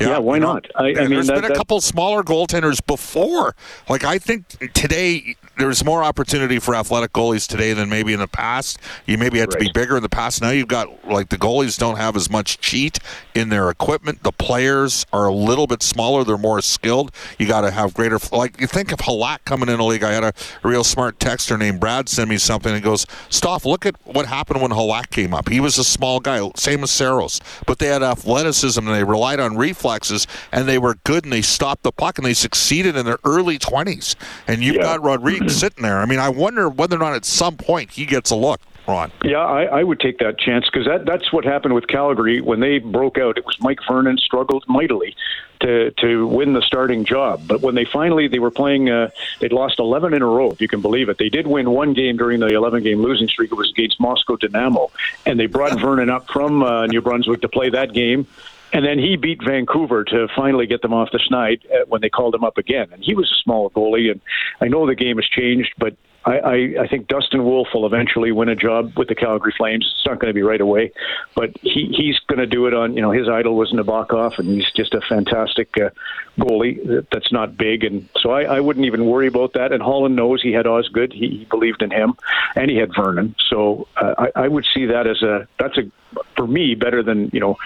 Yeah, 0.00 0.18
why 0.18 0.36
you 0.36 0.40
know, 0.40 0.54
not? 0.54 0.66
I- 0.74 0.82
I 0.82 0.86
mean, 0.94 1.10
there's 1.10 1.26
that- 1.26 1.34
been 1.36 1.44
a 1.44 1.48
that- 1.48 1.56
couple 1.56 1.80
smaller 1.82 2.22
goaltenders 2.22 2.84
before. 2.84 3.54
Like, 3.88 4.04
I 4.04 4.18
think 4.18 4.48
today, 4.72 5.36
there's 5.58 5.84
more 5.84 6.02
opportunity 6.02 6.58
for 6.58 6.74
athletic 6.74 7.12
goalies 7.12 7.46
today 7.46 7.72
than 7.72 7.88
maybe 7.88 8.12
in 8.12 8.20
the 8.20 8.28
past. 8.28 8.78
You 9.06 9.18
maybe 9.18 9.38
had 9.38 9.50
to 9.50 9.58
be 9.58 9.70
bigger 9.72 9.96
in 9.96 10.02
the 10.02 10.08
past. 10.08 10.40
Now 10.42 10.50
you've 10.50 10.68
got 10.68 11.06
like 11.06 11.28
the 11.28 11.36
goalies 11.36 11.78
don't 11.78 11.96
have 11.96 12.16
as 12.16 12.30
much 12.30 12.58
cheat 12.58 12.98
in 13.34 13.48
their 13.48 13.70
equipment. 13.70 14.22
The 14.22 14.32
players 14.32 15.06
are 15.12 15.26
a 15.26 15.32
little 15.32 15.66
bit 15.66 15.82
smaller. 15.82 16.24
They're 16.24 16.38
more 16.38 16.60
skilled. 16.60 17.12
You 17.38 17.46
got 17.46 17.62
to 17.62 17.70
have 17.70 17.94
greater. 17.94 18.18
Like 18.30 18.60
you 18.60 18.66
think 18.66 18.92
of 18.92 19.00
Halak 19.00 19.44
coming 19.44 19.68
in 19.68 19.76
the 19.78 19.84
league. 19.84 20.02
I 20.04 20.12
had 20.12 20.24
a 20.24 20.32
real 20.62 20.84
smart 20.84 21.18
texter 21.18 21.58
named 21.58 21.80
Brad 21.80 22.08
send 22.08 22.30
me 22.30 22.38
something 22.38 22.72
and 22.74 22.82
goes, 22.82 23.06
"Stoff, 23.28 23.64
look 23.64 23.84
at 23.86 23.96
what 24.04 24.26
happened 24.26 24.62
when 24.62 24.70
Halak 24.70 25.10
came 25.10 25.34
up. 25.34 25.48
He 25.48 25.60
was 25.60 25.78
a 25.78 25.84
small 25.84 26.20
guy, 26.20 26.40
same 26.56 26.82
as 26.82 26.90
Saros, 26.90 27.40
but 27.66 27.78
they 27.78 27.86
had 27.86 28.02
athleticism 28.02 28.86
and 28.86 28.94
they 28.96 29.04
relied 29.04 29.40
on 29.40 29.56
reflexes 29.56 30.26
and 30.50 30.68
they 30.68 30.78
were 30.78 30.96
good 31.04 31.24
and 31.24 31.32
they 31.32 31.42
stopped 31.42 31.82
the 31.82 31.92
puck 31.92 32.18
and 32.18 32.26
they 32.26 32.34
succeeded 32.34 32.96
in 32.96 33.04
their 33.04 33.18
early 33.24 33.58
20s. 33.58 34.14
And 34.46 34.62
you've 34.62 34.76
Yeah. 34.76 34.82
got 34.82 35.02
Rodriguez 35.02 35.42
sitting 35.52 35.82
there. 35.82 35.98
I 35.98 36.06
mean, 36.06 36.18
I 36.18 36.28
wonder 36.28 36.68
whether 36.68 36.96
or 36.96 37.00
not 37.00 37.14
at 37.14 37.24
some 37.24 37.56
point 37.56 37.92
he 37.92 38.06
gets 38.06 38.30
a 38.30 38.36
look. 38.36 38.60
Ron. 38.86 39.12
Yeah, 39.22 39.38
I, 39.38 39.64
I 39.64 39.82
would 39.84 40.00
take 40.00 40.18
that 40.18 40.38
chance 40.38 40.68
because 40.70 40.86
that, 40.86 41.06
that's 41.06 41.32
what 41.32 41.44
happened 41.44 41.74
with 41.74 41.86
Calgary 41.86 42.40
when 42.40 42.60
they 42.60 42.78
broke 42.78 43.18
out. 43.18 43.38
It 43.38 43.46
was 43.46 43.56
Mike 43.60 43.78
Vernon 43.86 44.18
struggled 44.18 44.64
mightily 44.66 45.14
to 45.60 45.92
to 45.92 46.26
win 46.26 46.52
the 46.52 46.62
starting 46.62 47.04
job, 47.04 47.42
but 47.46 47.60
when 47.60 47.74
they 47.74 47.84
finally 47.84 48.26
they 48.26 48.40
were 48.40 48.50
playing, 48.50 48.90
uh, 48.90 49.10
they'd 49.40 49.52
lost 49.52 49.78
11 49.78 50.14
in 50.14 50.22
a 50.22 50.26
row. 50.26 50.50
If 50.50 50.60
you 50.60 50.68
can 50.68 50.80
believe 50.80 51.08
it, 51.08 51.18
they 51.18 51.28
did 51.28 51.46
win 51.46 51.70
one 51.70 51.92
game 51.92 52.16
during 52.16 52.40
the 52.40 52.48
11 52.48 52.82
game 52.82 53.00
losing 53.02 53.28
streak. 53.28 53.52
It 53.52 53.54
was 53.54 53.70
against 53.70 54.00
Moscow 54.00 54.36
Dynamo, 54.36 54.90
and 55.26 55.38
they 55.38 55.46
brought 55.46 55.78
Vernon 55.80 56.10
up 56.10 56.28
from 56.28 56.62
uh, 56.62 56.86
New 56.86 57.00
Brunswick 57.00 57.42
to 57.42 57.48
play 57.48 57.70
that 57.70 57.92
game. 57.92 58.26
And 58.72 58.86
then 58.86 58.98
he 58.98 59.16
beat 59.16 59.40
Vancouver 59.44 60.02
to 60.04 60.28
finally 60.34 60.66
get 60.66 60.80
them 60.80 60.94
off 60.94 61.10
the 61.12 61.18
schneid 61.18 61.60
uh, 61.66 61.84
when 61.88 62.00
they 62.00 62.08
called 62.08 62.34
him 62.34 62.42
up 62.42 62.56
again. 62.56 62.88
And 62.92 63.02
he 63.04 63.14
was 63.14 63.30
a 63.30 63.42
small 63.42 63.70
goalie, 63.70 64.10
and 64.10 64.20
I 64.60 64.68
know 64.68 64.86
the 64.86 64.94
game 64.94 65.16
has 65.16 65.26
changed, 65.26 65.74
but 65.78 65.94
I, 66.24 66.38
I, 66.38 66.54
I 66.82 66.86
think 66.88 67.08
Dustin 67.08 67.44
Wolf 67.44 67.68
will 67.74 67.84
eventually 67.84 68.30
win 68.32 68.48
a 68.48 68.54
job 68.54 68.96
with 68.96 69.08
the 69.08 69.14
Calgary 69.14 69.52
Flames. 69.56 69.90
It's 69.96 70.06
not 70.06 70.20
going 70.20 70.28
to 70.30 70.34
be 70.34 70.42
right 70.42 70.60
away, 70.60 70.92
but 71.34 71.50
he, 71.62 71.92
he's 71.96 72.18
going 72.28 72.38
to 72.38 72.46
do 72.46 72.66
it 72.66 72.74
on, 72.74 72.94
you 72.94 73.02
know, 73.02 73.10
his 73.10 73.28
idol 73.28 73.56
was 73.56 73.72
Nabokov, 73.72 74.38
and 74.38 74.48
he's 74.48 74.70
just 74.72 74.94
a 74.94 75.00
fantastic 75.00 75.76
uh, 75.78 75.90
goalie 76.38 76.84
that- 76.86 77.10
that's 77.10 77.32
not 77.32 77.56
big. 77.56 77.82
And 77.84 78.08
so 78.20 78.30
I, 78.30 78.42
I 78.44 78.60
wouldn't 78.60 78.86
even 78.86 79.06
worry 79.06 79.26
about 79.26 79.54
that. 79.54 79.72
And 79.72 79.82
Holland 79.82 80.14
knows 80.14 80.40
he 80.42 80.52
had 80.52 80.66
Osgood. 80.66 81.12
He, 81.12 81.28
he 81.38 81.44
believed 81.50 81.82
in 81.82 81.90
him, 81.90 82.14
and 82.54 82.70
he 82.70 82.76
had 82.76 82.94
Vernon. 82.94 83.34
So 83.48 83.88
uh, 83.96 84.14
I, 84.36 84.44
I 84.44 84.48
would 84.48 84.64
see 84.72 84.86
that 84.86 85.06
as 85.06 85.22
a, 85.22 85.48
that's 85.58 85.76
a, 85.78 85.90
for 86.36 86.46
me, 86.46 86.74
better 86.74 87.02
than, 87.02 87.30
you 87.32 87.40
know, 87.40 87.56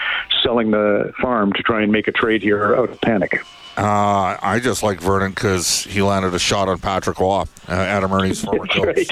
selling 0.41 0.71
the 0.71 1.13
farm 1.21 1.53
to 1.53 1.63
try 1.63 1.81
and 1.83 1.91
make 1.91 2.07
a 2.07 2.11
trade 2.11 2.41
here 2.41 2.75
out 2.75 2.89
of 2.89 3.01
panic. 3.01 3.43
Uh, 3.77 4.35
I 4.41 4.59
just 4.59 4.81
like 4.81 4.99
Vernon 4.99 5.31
because 5.31 5.83
he 5.83 6.01
landed 6.01 6.33
a 6.33 6.39
shot 6.39 6.67
on 6.67 6.79
Patrick 6.79 7.19
Roy, 7.19 7.41
uh, 7.69 7.71
Adam 7.71 8.11
Erne's 8.11 8.43
former 8.43 8.65
coach. 8.71 9.07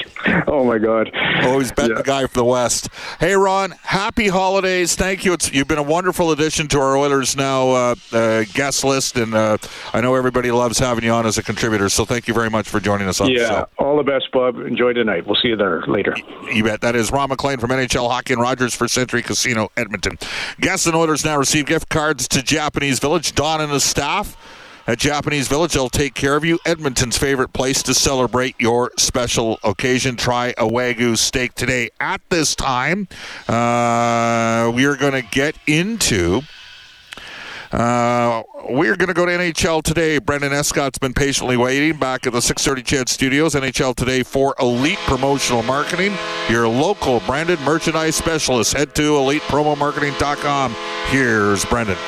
Oh, 0.48 0.64
my 0.64 0.78
God. 0.78 1.10
Always 1.44 1.70
bet 1.70 1.90
Yeah. 1.90 1.96
the 1.98 2.02
guy 2.02 2.22
from 2.26 2.40
the 2.40 2.44
West. 2.44 2.88
Hey, 3.20 3.34
Ron, 3.34 3.74
happy 3.82 4.26
holidays. 4.26 4.96
Thank 4.96 5.24
you. 5.24 5.32
It's, 5.34 5.52
you've 5.52 5.68
been 5.68 5.78
a 5.78 5.82
wonderful 5.84 6.32
addition 6.32 6.66
to 6.68 6.80
our 6.80 6.96
Oilers 6.96 7.36
Now 7.36 7.68
uh, 7.70 7.94
uh, 8.12 8.44
guest 8.54 8.82
list, 8.82 9.16
and 9.16 9.34
uh, 9.34 9.58
I 9.94 10.00
know 10.00 10.16
everybody 10.16 10.50
loves 10.50 10.80
having 10.80 11.04
you 11.04 11.10
on 11.12 11.26
as 11.26 11.38
a 11.38 11.44
contributor, 11.44 11.88
so 11.88 12.04
thank 12.04 12.26
you 12.26 12.34
very 12.34 12.50
much 12.50 12.68
for 12.68 12.80
joining 12.80 13.06
us 13.06 13.20
on 13.20 13.28
the 13.28 13.34
Yeah. 13.34 13.48
show. 13.48 13.68
All 13.78 13.96
the 13.96 14.02
best, 14.02 14.32
Bob. 14.32 14.58
Enjoy 14.58 14.92
tonight. 14.92 15.26
We'll 15.26 15.36
see 15.36 15.48
you 15.48 15.56
there 15.56 15.82
later. 15.86 16.16
You 16.52 16.64
bet. 16.64 16.80
That 16.80 16.96
is 16.96 17.12
Ron 17.12 17.28
MacLean 17.28 17.58
from 17.58 17.70
NHL 17.70 18.10
Hockey 18.10 18.32
and 18.32 18.42
Rogers 18.42 18.74
for 18.74 18.88
Century 18.88 19.22
Casino, 19.22 19.70
Edmonton. 19.76 20.18
Guests 20.60 20.86
and 20.86 20.96
Oilers 20.96 21.24
now 21.24 21.38
receive 21.38 21.66
gift 21.66 21.88
cards 21.88 22.26
to 22.28 22.42
Japanese 22.42 22.98
Village. 22.98 23.34
Don 23.34 23.60
and 23.60 23.70
his 23.70 23.84
staff 23.84 24.36
at 24.86 24.98
Japanese 24.98 25.48
Village, 25.48 25.72
they'll 25.72 25.88
take 25.88 26.14
care 26.14 26.36
of 26.36 26.44
you. 26.44 26.58
Edmonton's 26.64 27.18
favorite 27.18 27.52
place 27.52 27.82
to 27.84 27.94
celebrate 27.94 28.54
your 28.58 28.92
special 28.98 29.58
occasion. 29.64 30.16
Try 30.16 30.48
a 30.58 30.64
Wagyu 30.64 31.16
steak 31.16 31.54
today. 31.54 31.90
At 32.00 32.20
this 32.28 32.54
time, 32.54 33.08
uh, 33.48 34.70
we 34.74 34.84
are 34.84 34.96
going 34.96 35.12
to 35.12 35.22
get 35.22 35.56
into. 35.66 36.42
Uh, 37.72 38.42
we're 38.70 38.96
going 38.96 39.08
to 39.08 39.14
go 39.14 39.26
to 39.26 39.32
NHL 39.32 39.82
today. 39.82 40.18
Brendan 40.18 40.52
Escott's 40.52 40.98
been 40.98 41.14
patiently 41.14 41.56
waiting 41.56 41.98
back 41.98 42.26
at 42.26 42.32
the 42.32 42.40
630 42.40 42.82
CHED 42.82 43.08
Studios. 43.08 43.54
NHL 43.54 43.94
today 43.94 44.22
for 44.22 44.54
Elite 44.60 44.98
Promotional 45.06 45.62
Marketing, 45.62 46.14
your 46.48 46.68
local 46.68 47.20
branded 47.20 47.60
merchandise 47.60 48.14
specialist. 48.14 48.72
Head 48.72 48.94
to 48.94 49.12
elitepromomarketing.com. 49.12 50.74
Here's 51.08 51.64
Brendan. 51.64 51.98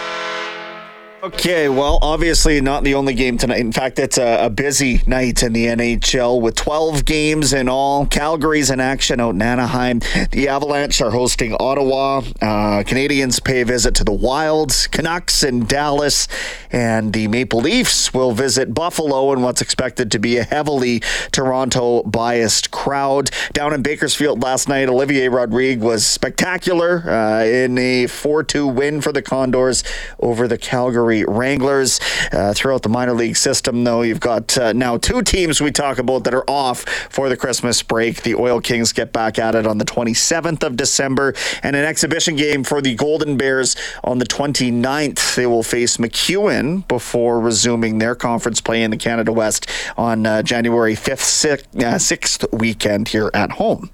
Okay, 1.21 1.69
well, 1.69 1.99
obviously 2.01 2.61
not 2.61 2.85
the 2.85 2.95
only 2.95 3.13
game 3.13 3.39
tonight. 3.39 3.59
In 3.59 3.73
fact, 3.73 3.99
it's 3.99 4.19
a, 4.19 4.45
a 4.45 4.51
busy 4.51 5.03
night 5.05 5.43
in 5.43 5.53
the 5.53 5.67
NHL 5.67 6.41
with 6.41 6.55
12 6.55 7.05
games 7.05 7.53
in 7.53 7.69
all. 7.69 8.07
Calgary's 8.07 8.71
in 8.71 8.79
action 8.79 9.19
out 9.19 9.35
in 9.35 9.43
Anaheim. 9.43 9.99
The 10.31 10.47
Avalanche 10.47 11.01
are 11.01 11.11
hosting 11.11 11.57
Ottawa. 11.59 12.19
Uh, 12.41 12.85
Canadiens 12.85 13.43
pay 13.43 13.63
a 13.63 13.65
visit 13.65 13.97
to 13.97 14.05
the 14.05 14.13
Wilds. 14.13 14.87
Canucks 14.87 15.43
in 15.43 15.65
Dallas. 15.67 16.29
And 16.71 17.13
the 17.13 17.27
Maple 17.27 17.61
Leafs 17.63 18.15
will 18.15 18.31
visit 18.31 18.73
Buffalo 18.73 19.33
in 19.33 19.43
what's 19.43 19.61
expected 19.61 20.13
to 20.13 20.21
be 20.21 20.37
a 20.37 20.45
heavily 20.45 21.01
Toronto 21.33 22.05
biased 22.05 22.71
crowd. 22.71 23.31
Down 23.53 23.75
in 23.75 23.83
Bakersfield 23.83 24.41
last 24.41 24.69
night, 24.69 24.89
Olivier 24.89 25.29
Rodrigue 25.29 25.81
was 25.81 26.07
spectacular 26.07 27.11
uh, 27.11 27.43
in 27.45 27.77
a 27.77 28.07
4 28.07 28.45
2 28.45 28.69
win 28.69 29.01
for 29.01 29.11
the 29.11 29.23
Condors 29.23 29.83
over 30.21 30.47
the 30.47 30.59
Calgary 30.59 31.08
Wranglers. 31.27 32.01
Uh, 32.33 32.53
throughout 32.55 32.83
the 32.83 32.89
minor 32.89 33.13
league 33.13 33.37
system, 33.37 33.85
though, 33.85 34.03
you've 34.03 34.21
got 34.21 34.57
uh, 34.59 34.73
now 34.73 34.97
two 34.97 35.23
teams 35.23 35.61
we 35.61 35.71
talk 35.71 35.99
about 35.99 36.25
that 36.25 36.35
are 36.35 36.49
off 36.49 36.81
for 37.11 37.29
the 37.29 37.37
Christmas 37.37 37.83
break. 37.83 38.23
The 38.23 38.35
Oil 38.35 38.61
Kings 38.61 38.93
get 38.93 39.13
back 39.13 39.39
at 39.39 39.55
it 39.55 39.67
on 39.67 39.79
the 39.79 39.85
27th 39.85 40.63
of 40.63 40.77
December, 40.77 41.35
and 41.63 41.75
an 41.75 41.85
exhibition 41.85 42.37
game 42.37 42.65
for 42.65 42.81
the 42.81 42.95
Golden 42.95 43.37
Bears 43.37 43.77
on 44.05 44.19
the 44.19 44.27
29th. 44.27 45.35
They 45.35 45.47
will 45.47 45.63
face 45.63 45.97
McEwen 45.97 46.87
before 46.89 47.41
resuming 47.41 47.99
their 47.99 48.15
conference 48.15 48.61
play 48.61 48.83
in 48.83 48.91
the 48.91 48.97
Canada 48.97 49.33
West 49.33 49.69
on 49.97 50.27
uh, 50.27 50.43
January 50.43 50.95
5th, 50.95 51.65
6th, 51.75 51.83
uh, 51.83 51.97
6th 51.97 52.59
weekend 52.59 53.09
here 53.09 53.31
at 53.35 53.53
home. 53.53 53.91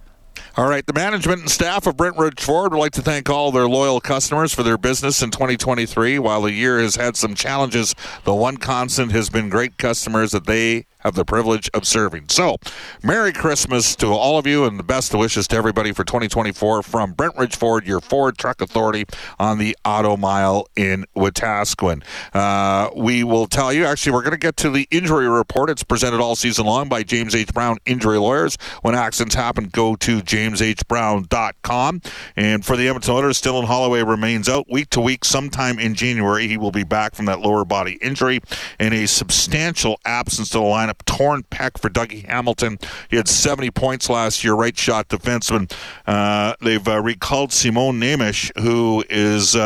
All 0.56 0.68
right, 0.68 0.86
the 0.86 0.92
management 0.92 1.40
and 1.40 1.50
staff 1.50 1.88
of 1.88 1.96
Brentridge 1.96 2.38
Ford 2.38 2.70
would 2.72 2.78
like 2.78 2.92
to 2.92 3.02
thank 3.02 3.28
all 3.28 3.50
their 3.50 3.66
loyal 3.66 4.00
customers 4.00 4.54
for 4.54 4.62
their 4.62 4.78
business 4.78 5.20
in 5.20 5.32
2023. 5.32 6.20
While 6.20 6.42
the 6.42 6.52
year 6.52 6.78
has 6.78 6.94
had 6.94 7.16
some 7.16 7.34
challenges, 7.34 7.92
the 8.22 8.32
one 8.32 8.58
constant 8.58 9.10
has 9.10 9.28
been 9.28 9.48
great 9.48 9.78
customers 9.78 10.30
that 10.30 10.46
they 10.46 10.86
have 11.04 11.14
the 11.14 11.24
privilege 11.24 11.68
of 11.74 11.86
serving. 11.86 12.28
So, 12.28 12.56
Merry 13.02 13.32
Christmas 13.32 13.94
to 13.96 14.06
all 14.06 14.38
of 14.38 14.46
you 14.46 14.64
and 14.64 14.78
the 14.78 14.84
best 14.84 15.14
wishes 15.14 15.46
to 15.48 15.56
everybody 15.56 15.92
for 15.92 16.04
2024 16.04 16.82
from 16.82 17.14
Brentridge 17.14 17.56
Ford, 17.56 17.86
your 17.86 18.00
Ford 18.00 18.38
truck 18.38 18.60
authority 18.60 19.04
on 19.38 19.58
the 19.58 19.76
Auto 19.84 20.16
Mile 20.16 20.66
in 20.76 21.04
Wetaskiwin. 21.16 22.02
Uh, 22.32 22.90
we 22.96 23.22
will 23.22 23.46
tell 23.46 23.72
you, 23.72 23.84
actually, 23.84 24.12
we're 24.12 24.22
going 24.22 24.32
to 24.32 24.38
get 24.38 24.56
to 24.58 24.70
the 24.70 24.88
injury 24.90 25.28
report. 25.28 25.70
It's 25.70 25.84
presented 25.84 26.20
all 26.20 26.36
season 26.36 26.66
long 26.66 26.88
by 26.88 27.02
James 27.02 27.34
H. 27.34 27.52
Brown 27.52 27.78
Injury 27.84 28.18
Lawyers. 28.18 28.56
When 28.82 28.94
accidents 28.94 29.34
happen, 29.34 29.66
go 29.66 29.96
to 29.96 30.20
jameshbrown.com. 30.20 32.02
And 32.36 32.64
for 32.64 32.76
the 32.76 32.88
Edmonton 32.88 33.14
Oilers, 33.14 33.42
Dylan 33.42 33.64
Holloway 33.64 34.02
remains 34.02 34.48
out 34.48 34.70
week 34.70 34.90
to 34.90 35.00
week. 35.00 35.24
Sometime 35.24 35.78
in 35.78 35.94
January, 35.94 36.48
he 36.48 36.56
will 36.56 36.70
be 36.70 36.84
back 36.84 37.14
from 37.14 37.26
that 37.26 37.40
lower 37.40 37.64
body 37.64 37.98
injury 38.00 38.40
and 38.78 38.94
a 38.94 39.06
substantial 39.06 40.00
absence 40.04 40.48
to 40.50 40.58
the 40.58 40.64
lineup. 40.64 40.93
Torn 41.07 41.42
pec 41.44 41.78
for 41.78 41.88
Dougie 41.88 42.26
Hamilton. 42.26 42.78
He 43.11 43.16
had 43.16 43.28
70 43.28 43.70
points 43.70 44.09
last 44.09 44.44
year, 44.44 44.54
right 44.54 44.76
shot 44.76 45.09
defenseman. 45.09 45.72
Uh, 46.07 46.54
they've 46.61 46.87
uh, 46.87 47.00
recalled 47.00 47.52
Simon 47.52 48.00
Nemec, 48.00 48.59
who 48.61 49.04
is. 49.09 49.57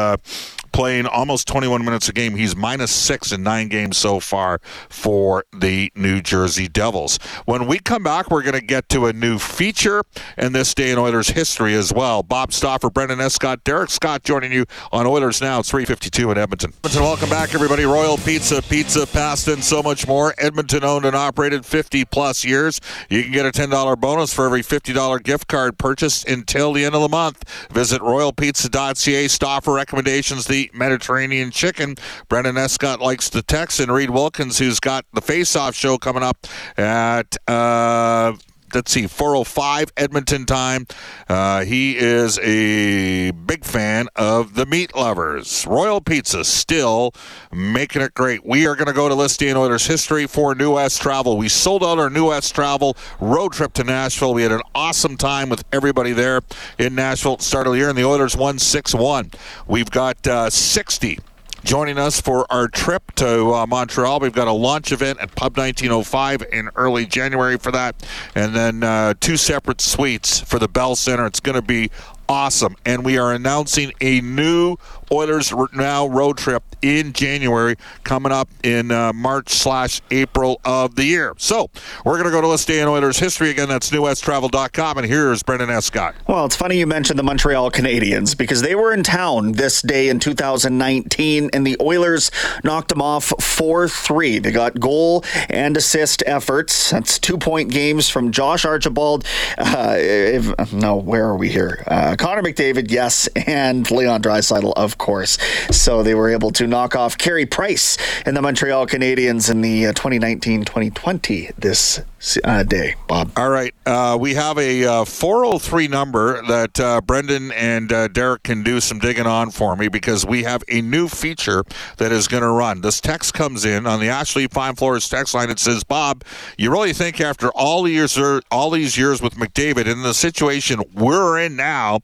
Playing 0.79 1.07
almost 1.09 1.49
21 1.49 1.85
minutes 1.85 2.09
a 2.09 2.13
game. 2.13 2.37
He's 2.37 2.55
minus 2.55 2.93
six 2.93 3.33
in 3.33 3.43
nine 3.43 3.67
games 3.67 3.97
so 3.97 4.21
far 4.21 4.61
for 4.89 5.45
the 5.53 5.91
New 5.97 6.21
Jersey 6.21 6.69
Devils. 6.69 7.19
When 7.47 7.67
we 7.67 7.81
come 7.81 8.05
back, 8.05 8.31
we're 8.31 8.45
going 8.45 8.55
to 8.55 8.65
get 8.65 8.89
to 8.91 9.07
a 9.07 9.13
new 9.13 9.41
feature 9.41 10.05
in 10.37 10.53
this 10.53 10.75
day 10.75 10.93
in 10.93 10.99
Oilers 10.99 11.31
history 11.31 11.75
as 11.75 11.93
well. 11.93 12.23
Bob 12.23 12.53
Stauffer, 12.53 12.91
Brendan 12.91 13.21
Escott, 13.21 13.65
Derek 13.65 13.91
Scott 13.91 14.23
joining 14.23 14.53
you 14.53 14.67
on 14.93 15.05
Oilers 15.05 15.41
Now. 15.41 15.59
It's 15.59 15.69
352 15.69 16.31
in 16.31 16.39
Edmonton. 16.39 16.73
Welcome 16.95 17.29
back, 17.29 17.57
everybody. 17.57 17.85
Royal 17.85 18.17
Pizza, 18.17 18.63
pizza, 18.63 19.05
pasta, 19.05 19.55
and 19.55 19.65
so 19.65 19.83
much 19.83 20.07
more. 20.07 20.33
Edmonton 20.39 20.85
owned 20.85 21.05
and 21.05 21.17
operated 21.17 21.67
50 21.67 22.05
plus 22.05 22.45
years. 22.45 22.81
You 23.11 23.25
can 23.25 23.33
get 23.33 23.45
a 23.45 23.51
$10 23.51 23.99
bonus 23.99 24.33
for 24.33 24.47
every 24.47 24.63
$50 24.63 25.25
gift 25.25 25.49
card 25.49 25.77
purchased 25.77 26.29
until 26.29 26.73
the 26.73 26.85
end 26.85 26.95
of 26.95 27.03
the 27.03 27.09
month. 27.09 27.43
Visit 27.73 28.01
royalpizza.ca. 28.01 29.27
Stauffer 29.27 29.73
recommendations, 29.73 30.47
the 30.47 30.68
Mediterranean 30.75 31.51
chicken. 31.51 31.97
Brendan 32.29 32.57
Escott 32.57 33.01
likes 33.01 33.29
the 33.29 33.43
Tex, 33.43 33.81
and 33.81 33.93
Reed 33.93 34.11
Wilkins, 34.11 34.59
who's 34.59 34.81
got 34.81 35.05
the 35.13 35.21
Face 35.21 35.57
Off 35.57 35.75
show 35.75 35.99
coming 35.99 36.23
up 36.23 36.47
at. 36.77 37.37
Uh, 37.47 38.35
let's 38.75 38.93
see, 38.93 39.07
405 39.07 39.93
Edmonton 39.97 40.47
time. 40.47 40.87
Uh, 41.29 41.65
he 41.65 41.97
is 41.97 42.39
a 42.39 43.31
big 43.31 43.65
fan 43.65 44.09
of 44.17 44.55
the 44.55 44.67
meat 44.67 44.95
lovers. 44.95 45.67
Royal 45.67 46.01
Pizza 46.01 46.45
still 46.45 47.13
making 47.53 48.03
it 48.03 48.15
great. 48.15 48.45
We 48.45 48.67
are 48.67 48.75
going 48.75 48.87
to 48.87 48.93
go 48.93 49.09
to 49.09 49.15
Listy 49.15 49.49
and 49.49 49.59
Oilers 49.59 49.87
history 49.87 50.27
for 50.27 50.55
New 50.55 50.75
West 50.75 51.01
Travel. 51.01 51.37
We 51.37 51.49
sold 51.49 51.83
out 51.83 51.99
our 51.99 52.11
New 52.11 52.29
West 52.29 52.55
Travel 52.55 52.97
road 53.21 53.53
trip 53.53 53.73
to 53.75 53.85
Nashville. 53.85 54.35
We 54.35 54.43
had 54.43 54.53
an 54.53 54.63
awesome 54.75 55.17
time 55.17 55.49
with 55.49 55.65
everybody 55.73 56.13
there 56.13 56.43
in 56.79 56.95
Nashville 56.95 57.35
at 57.35 57.39
the 57.39 57.45
start 57.45 57.67
of 57.67 57.73
the 57.73 57.79
year, 57.79 57.89
and 57.89 57.99
the 57.99 58.05
Oilers 58.05 58.37
won 58.37 58.59
6 58.59 58.95
1. 58.95 59.31
We've 59.67 59.91
got 59.91 60.27
uh, 60.27 60.51
60 60.51 61.19
joining 61.65 61.99
us 61.99 62.21
for 62.21 62.47
our 62.51 62.69
trip 62.69 63.13
to 63.17 63.53
uh, 63.53 63.67
Montreal. 63.67 64.21
We've 64.21 64.33
got 64.33 64.49
a 64.49 64.53
launch 64.53 64.93
event 64.93 65.21
at 65.21 65.35
Pub 65.35 65.57
1905 65.57 66.45
in 66.53 66.71
early 66.77 67.07
January 67.07 67.59
for 67.59 67.73
that, 67.73 68.07
and 68.35 68.55
then 68.55 68.83
uh, 68.83 69.15
two 69.21 69.37
separate 69.37 69.81
suites 69.81 70.41
for 70.41 70.59
the 70.59 70.69
Bell 70.69 70.97
Center. 70.97 71.27
It's 71.27 71.41
going 71.41 71.57
to 71.57 71.63
be 71.63 71.91
awesome. 72.29 72.77
And 72.85 73.05
we 73.05 73.19
are 73.19 73.33
announcing 73.33 73.93
a 74.01 74.21
new 74.21 74.77
Oilers 75.13 75.53
Now 75.75 76.07
road 76.07 76.39
trip 76.39 76.63
in 76.83 77.13
January 77.13 77.77
coming 78.05 78.33
up 78.33 78.49
in 78.63 78.91
uh, 78.91 79.13
March 79.13 79.51
slash 79.51 80.01
April 80.11 80.61
of 80.65 80.95
the 80.95 81.05
year. 81.05 81.35
So 81.39 81.71
we're 82.05 82.15
going 82.15 82.27
to 82.27 82.31
go 82.31 82.41
to 82.41 82.47
Let's 82.47 82.65
Day 82.65 82.81
in 82.81 82.89
Oilers 82.89 83.19
history 83.19 83.51
again. 83.51 83.69
That's 83.69 83.91
newwesttravel.com. 83.91 84.99
And 84.99 85.07
here's 85.07 85.43
Brendan 85.43 85.71
Escott. 85.71 86.15
Well, 86.27 86.45
it's 86.45 86.57
funny 86.57 86.79
you 86.79 86.87
mentioned 86.87 87.19
the 87.19 87.23
Montreal 87.23 87.71
Canadiens 87.71 88.37
because 88.37 88.63
they 88.63 88.75
were 88.75 88.93
in 88.93 89.03
town 89.03 89.53
this 89.53 89.83
day 89.83 90.09
in 90.09 90.21
2019 90.21 91.51
and 91.53 91.67
the 91.67 91.77
Oilers 91.81 92.31
knocked 92.63 92.91
them 92.91 93.03
off 93.03 93.33
4 93.43 93.89
3. 93.89 94.39
They 94.39 94.53
got 94.53 94.79
goal 94.79 95.25
and 95.49 95.77
assist 95.77 96.23
efforts. 96.27 96.91
That's 96.91 97.19
two 97.19 97.39
point 97.39 97.71
games 97.71 98.09
from 98.09 98.31
Josh 98.33 98.65
Archibald. 98.65 99.25
Uh, 99.57 99.97
if, 99.99 100.73
no, 100.73 100.97
where 100.97 101.25
are 101.27 101.37
we 101.37 101.49
here? 101.49 101.83
Uh, 101.87 102.17
Connor 102.19 102.43
McDavid, 102.43 102.91
yes, 102.91 103.27
and 103.47 103.89
Leon 103.91 104.23
Draisaitl, 104.23 104.73
of 104.77 104.98
course. 104.99 105.39
So 105.71 106.03
they 106.03 106.15
were 106.15 106.29
able 106.31 106.51
to 106.53 106.67
knock 106.67 106.95
off 106.95 107.17
Carey 107.17 107.47
Price 107.47 107.97
and 108.27 108.37
the 108.37 108.43
Montreal 108.43 108.87
Canadiens 108.87 109.51
in 109.51 109.61
the 109.61 109.85
2019-2020 109.85 111.49
uh, 111.49 111.53
this 111.59 112.01
uh, 112.45 112.63
day, 112.65 112.95
Bob. 113.07 113.31
All 113.37 113.51
right. 113.51 113.75
Uh, 113.87 114.17
we 114.21 114.35
have 114.35 114.59
a 114.59 114.85
uh, 114.85 115.05
403 115.05 115.89
number 115.89 116.43
that 116.47 116.81
uh, 116.81 117.01
Brendan 117.01 117.53
and 117.53 117.93
uh, 117.93 118.09
Derek 118.09 118.43
can 118.43 118.63
do 118.63 118.81
some 118.81 118.99
digging 118.99 119.27
on 119.27 119.51
for 119.51 119.77
me 119.77 119.89
because 119.89 120.27
we 120.27 120.43
have 120.43 120.63
a 120.69 120.81
new 120.83 121.09
feature 121.09 121.65
that 121.99 122.11
is 122.11 122.27
going 122.27 122.43
to 122.43 122.51
run. 122.51 122.81
This 122.81 123.01
text 123.01 123.35
comes 123.35 123.65
in 123.65 123.87
on 123.87 124.01
the 124.01 124.09
Ashley 124.09 124.49
Fine 124.49 124.75
Floors 124.75 125.09
text 125.09 125.35
line. 125.35 125.51
It 125.51 125.59
says, 125.59 125.85
Bob, 125.85 126.25
you 126.57 126.71
really 126.71 126.93
think 126.93 127.21
after 127.21 127.51
all 127.51 127.83
the 127.83 127.93
years, 127.93 128.19
all 128.51 128.71
these 128.71 128.99
years 128.99 129.23
with 129.23 129.35
McDavid 129.35 129.87
in 129.87 130.03
the 130.03 130.15
situation 130.15 130.83
we're 130.95 131.39
in 131.39 131.57
now, 131.57 132.01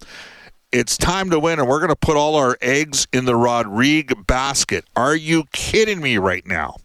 it's 0.74 0.96
time 0.96 1.30
to 1.30 1.38
win, 1.38 1.60
and 1.60 1.68
we're 1.68 1.78
going 1.78 1.90
to 1.90 1.96
put 1.96 2.16
all 2.16 2.34
our 2.34 2.58
eggs 2.60 3.06
in 3.12 3.26
the 3.26 3.36
Rodrigue 3.36 4.26
basket. 4.26 4.84
Are 4.96 5.14
you 5.14 5.44
kidding 5.52 6.00
me 6.00 6.18
right 6.18 6.44
now? 6.44 6.78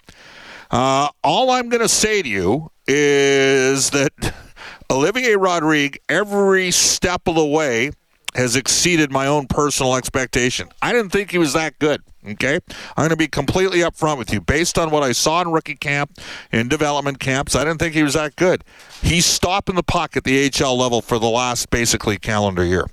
Uh, 0.69 1.09
all 1.23 1.49
I'm 1.49 1.69
going 1.69 1.81
to 1.81 1.89
say 1.89 2.21
to 2.21 2.29
you 2.29 2.69
is 2.85 3.89
that 3.89 4.35
Olivier 4.91 5.37
Rodrigue, 5.37 5.97
every 6.07 6.69
step 6.69 7.27
of 7.27 7.33
the 7.33 7.45
way, 7.45 7.89
has 8.35 8.55
exceeded 8.55 9.11
my 9.11 9.27
own 9.27 9.47
personal 9.47 9.95
expectation. 9.95 10.69
I 10.81 10.91
didn't 10.93 11.11
think 11.11 11.31
he 11.31 11.37
was 11.37 11.53
that 11.53 11.79
good. 11.79 12.01
Okay, 12.27 12.59
I'm 12.97 13.01
going 13.01 13.09
to 13.11 13.15
be 13.15 13.29
completely 13.29 13.79
upfront 13.79 14.17
with 14.17 14.33
you. 14.33 14.41
Based 14.41 14.77
on 14.77 14.91
what 14.91 15.03
I 15.03 15.13
saw 15.13 15.41
in 15.41 15.51
rookie 15.51 15.75
camp, 15.75 16.19
in 16.51 16.67
development 16.67 17.19
camps, 17.19 17.55
I 17.55 17.63
didn't 17.63 17.79
think 17.79 17.93
he 17.93 18.03
was 18.03 18.13
that 18.13 18.35
good. 18.35 18.65
He's 19.01 19.25
stopping 19.25 19.75
the 19.75 19.83
puck 19.83 20.17
at 20.17 20.25
the 20.25 20.49
HL 20.49 20.77
level 20.77 21.01
for 21.01 21.17
the 21.17 21.29
last 21.29 21.69
basically 21.69 22.17
calendar 22.17 22.65
year. 22.65 22.87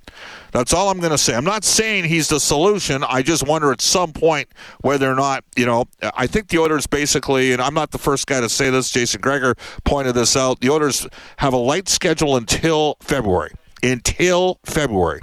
That's 0.52 0.72
all 0.72 0.90
I'm 0.90 1.00
going 1.00 1.10
to 1.10 1.18
say. 1.18 1.34
I'm 1.34 1.44
not 1.44 1.64
saying 1.64 2.04
he's 2.04 2.28
the 2.28 2.38
solution. 2.38 3.02
I 3.02 3.22
just 3.22 3.44
wonder 3.44 3.72
at 3.72 3.80
some 3.80 4.12
point 4.12 4.48
whether 4.80 5.10
or 5.10 5.16
not, 5.16 5.44
you 5.56 5.66
know, 5.66 5.86
I 6.14 6.28
think 6.28 6.48
the 6.48 6.58
Oilers 6.58 6.86
basically, 6.86 7.52
and 7.52 7.60
I'm 7.60 7.74
not 7.74 7.90
the 7.90 7.98
first 7.98 8.28
guy 8.28 8.40
to 8.40 8.48
say 8.48 8.70
this, 8.70 8.90
Jason 8.92 9.20
Gregor 9.20 9.56
pointed 9.84 10.14
this 10.14 10.36
out, 10.36 10.60
the 10.60 10.70
Oilers 10.70 11.06
have 11.38 11.52
a 11.52 11.58
light 11.58 11.88
schedule 11.88 12.36
until 12.36 12.96
February. 13.00 13.50
Until 13.82 14.58
February. 14.64 15.20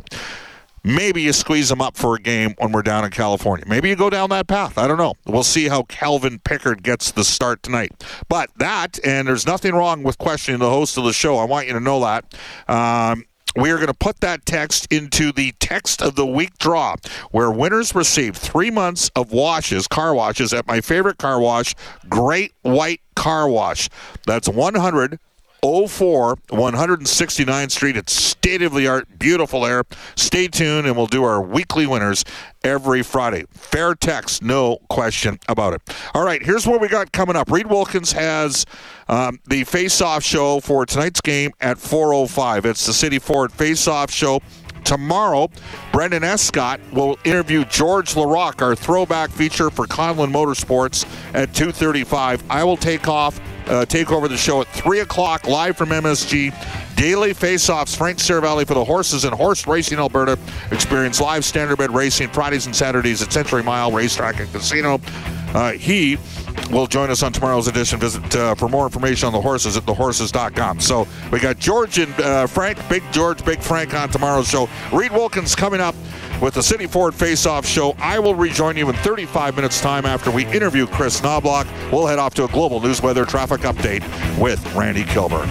Maybe 0.85 1.21
you 1.21 1.31
squeeze 1.31 1.69
them 1.69 1.81
up 1.81 1.95
for 1.95 2.15
a 2.15 2.19
game 2.19 2.55
when 2.57 2.73
we're 2.73 2.81
down 2.81 3.05
in 3.05 3.11
California. 3.11 3.65
Maybe 3.67 3.87
you 3.87 3.95
go 3.95 4.09
down 4.09 4.29
that 4.31 4.47
path. 4.47 4.77
I 4.77 4.85
don't 4.85 4.97
know. 4.97 5.13
We'll 5.25 5.43
see 5.43 5.69
how 5.69 5.83
Calvin 5.83 6.39
Pickard 6.39 6.83
gets 6.83 7.11
the 7.11 7.23
start 7.23 7.63
tonight. 7.63 8.03
But 8.27 8.49
that, 8.57 8.99
and 9.05 9.29
there's 9.29 9.47
nothing 9.47 9.73
wrong 9.73 10.03
with 10.03 10.17
questioning 10.17 10.59
the 10.59 10.69
host 10.69 10.97
of 10.97 11.05
the 11.05 11.13
show. 11.13 11.37
I 11.37 11.45
want 11.45 11.67
you 11.67 11.73
to 11.73 11.79
know 11.79 12.01
that. 12.01 12.35
Um, 12.67 13.23
we 13.55 13.71
are 13.71 13.75
going 13.75 13.87
to 13.87 13.93
put 13.93 14.19
that 14.21 14.45
text 14.45 14.91
into 14.91 15.31
the 15.31 15.53
text 15.59 16.01
of 16.01 16.15
the 16.15 16.25
week 16.25 16.57
draw, 16.57 16.95
where 17.31 17.51
winners 17.51 17.93
receive 17.95 18.35
three 18.35 18.71
months 18.71 19.11
of 19.15 19.31
washes, 19.31 19.87
car 19.87 20.13
washes, 20.13 20.53
at 20.53 20.67
my 20.67 20.81
favorite 20.81 21.17
car 21.17 21.39
wash, 21.39 21.75
Great 22.09 22.51
White 22.63 23.01
Car 23.15 23.47
Wash. 23.47 23.89
That's 24.25 24.49
100 24.49 25.19
04 25.63 26.35
169th 26.35 27.71
Street. 27.71 27.95
It's 27.95 28.11
state 28.11 28.61
of 28.61 28.73
the 28.73 28.87
art, 28.87 29.07
beautiful 29.17 29.65
air. 29.65 29.83
Stay 30.17 30.49
tuned, 30.49 30.85
and 30.85 30.97
we'll 30.97 31.07
do 31.07 31.23
our 31.23 31.41
weekly 31.41 31.87
winners 31.87 32.25
every 32.63 33.01
Friday. 33.01 33.45
Fair 33.53 33.95
text, 33.95 34.43
no 34.43 34.79
question 34.89 35.39
about 35.47 35.73
it. 35.73 35.81
All 36.13 36.25
right, 36.25 36.43
here's 36.43 36.67
what 36.67 36.81
we 36.81 36.89
got 36.89 37.13
coming 37.13 37.37
up. 37.37 37.49
Reed 37.49 37.67
Wilkins 37.67 38.11
has 38.11 38.65
um, 39.07 39.39
the 39.47 39.63
face-off 39.63 40.23
show 40.23 40.59
for 40.59 40.85
tonight's 40.85 41.21
game 41.21 41.51
at 41.61 41.77
4:05. 41.77 42.65
It's 42.65 42.85
the 42.85 42.93
City 42.93 43.19
Ford 43.19 43.51
face-off 43.53 44.11
show. 44.11 44.41
Tomorrow, 44.83 45.49
Brendan 45.93 46.25
Escott 46.25 46.81
will 46.91 47.17
interview 47.23 47.63
George 47.63 48.15
Laraque, 48.15 48.61
our 48.61 48.75
throwback 48.75 49.29
feature 49.29 49.69
for 49.69 49.87
Conlon 49.87 50.33
Motorsports 50.33 51.05
at 51.33 51.53
2:35. 51.53 52.43
I 52.49 52.65
will 52.65 52.75
take 52.75 53.07
off 53.07 53.39
uh, 53.67 53.85
take 53.85 54.11
over 54.11 54.27
the 54.27 54.37
show 54.37 54.61
at 54.61 54.67
3 54.67 54.99
o'clock 54.99 55.47
live 55.47 55.77
from 55.77 55.89
MSG. 55.89 56.53
Daily 56.95 57.33
face-offs, 57.33 57.95
Frank 57.95 58.19
Seravalli 58.19 58.67
for 58.67 58.73
the 58.73 58.83
horses 58.83 59.25
and 59.25 59.33
horse 59.33 59.67
racing 59.67 59.97
Alberta. 59.97 60.37
Experience 60.71 61.19
live 61.19 61.43
standardbred 61.43 61.93
racing 61.93 62.29
Fridays 62.29 62.65
and 62.65 62.75
Saturdays 62.75 63.21
at 63.21 63.33
Century 63.33 63.63
Mile 63.63 63.91
Racetrack 63.91 64.39
and 64.39 64.51
Casino. 64.51 64.99
Uh, 65.53 65.73
he 65.73 66.17
will 66.71 66.87
join 66.87 67.09
us 67.09 67.23
on 67.23 67.31
tomorrow's 67.31 67.67
edition. 67.67 67.99
Visit 67.99 68.35
uh, 68.35 68.55
for 68.55 68.67
more 68.67 68.85
information 68.85 69.27
on 69.27 69.33
the 69.33 69.41
horses 69.41 69.77
at 69.77 69.83
thehorses.com. 69.83 70.79
So 70.79 71.07
we 71.31 71.39
got 71.39 71.59
George 71.59 71.99
and 71.99 72.13
uh, 72.19 72.47
Frank, 72.47 72.77
Big 72.89 73.03
George, 73.11 73.43
Big 73.45 73.61
Frank 73.61 73.93
on 73.93 74.09
tomorrow's 74.09 74.47
show. 74.49 74.67
Reed 74.91 75.11
Wilkins 75.11 75.55
coming 75.55 75.81
up 75.81 75.95
with 76.41 76.55
the 76.55 76.63
City 76.63 76.87
Ford 76.87 77.13
Face 77.13 77.45
Off 77.45 77.65
Show. 77.65 77.95
I 77.99 78.19
will 78.19 78.35
rejoin 78.35 78.77
you 78.77 78.89
in 78.89 78.95
35 78.97 79.55
minutes' 79.55 79.79
time 79.79 80.05
after 80.05 80.31
we 80.31 80.45
interview 80.47 80.87
Chris 80.87 81.21
Knoblauch. 81.21 81.67
We'll 81.91 82.07
head 82.07 82.19
off 82.19 82.33
to 82.35 82.45
a 82.45 82.47
global 82.47 82.81
news 82.81 83.01
weather 83.01 83.25
traffic 83.25 83.61
update 83.61 84.03
with 84.39 84.73
Randy 84.75 85.03
Kilburn. 85.03 85.49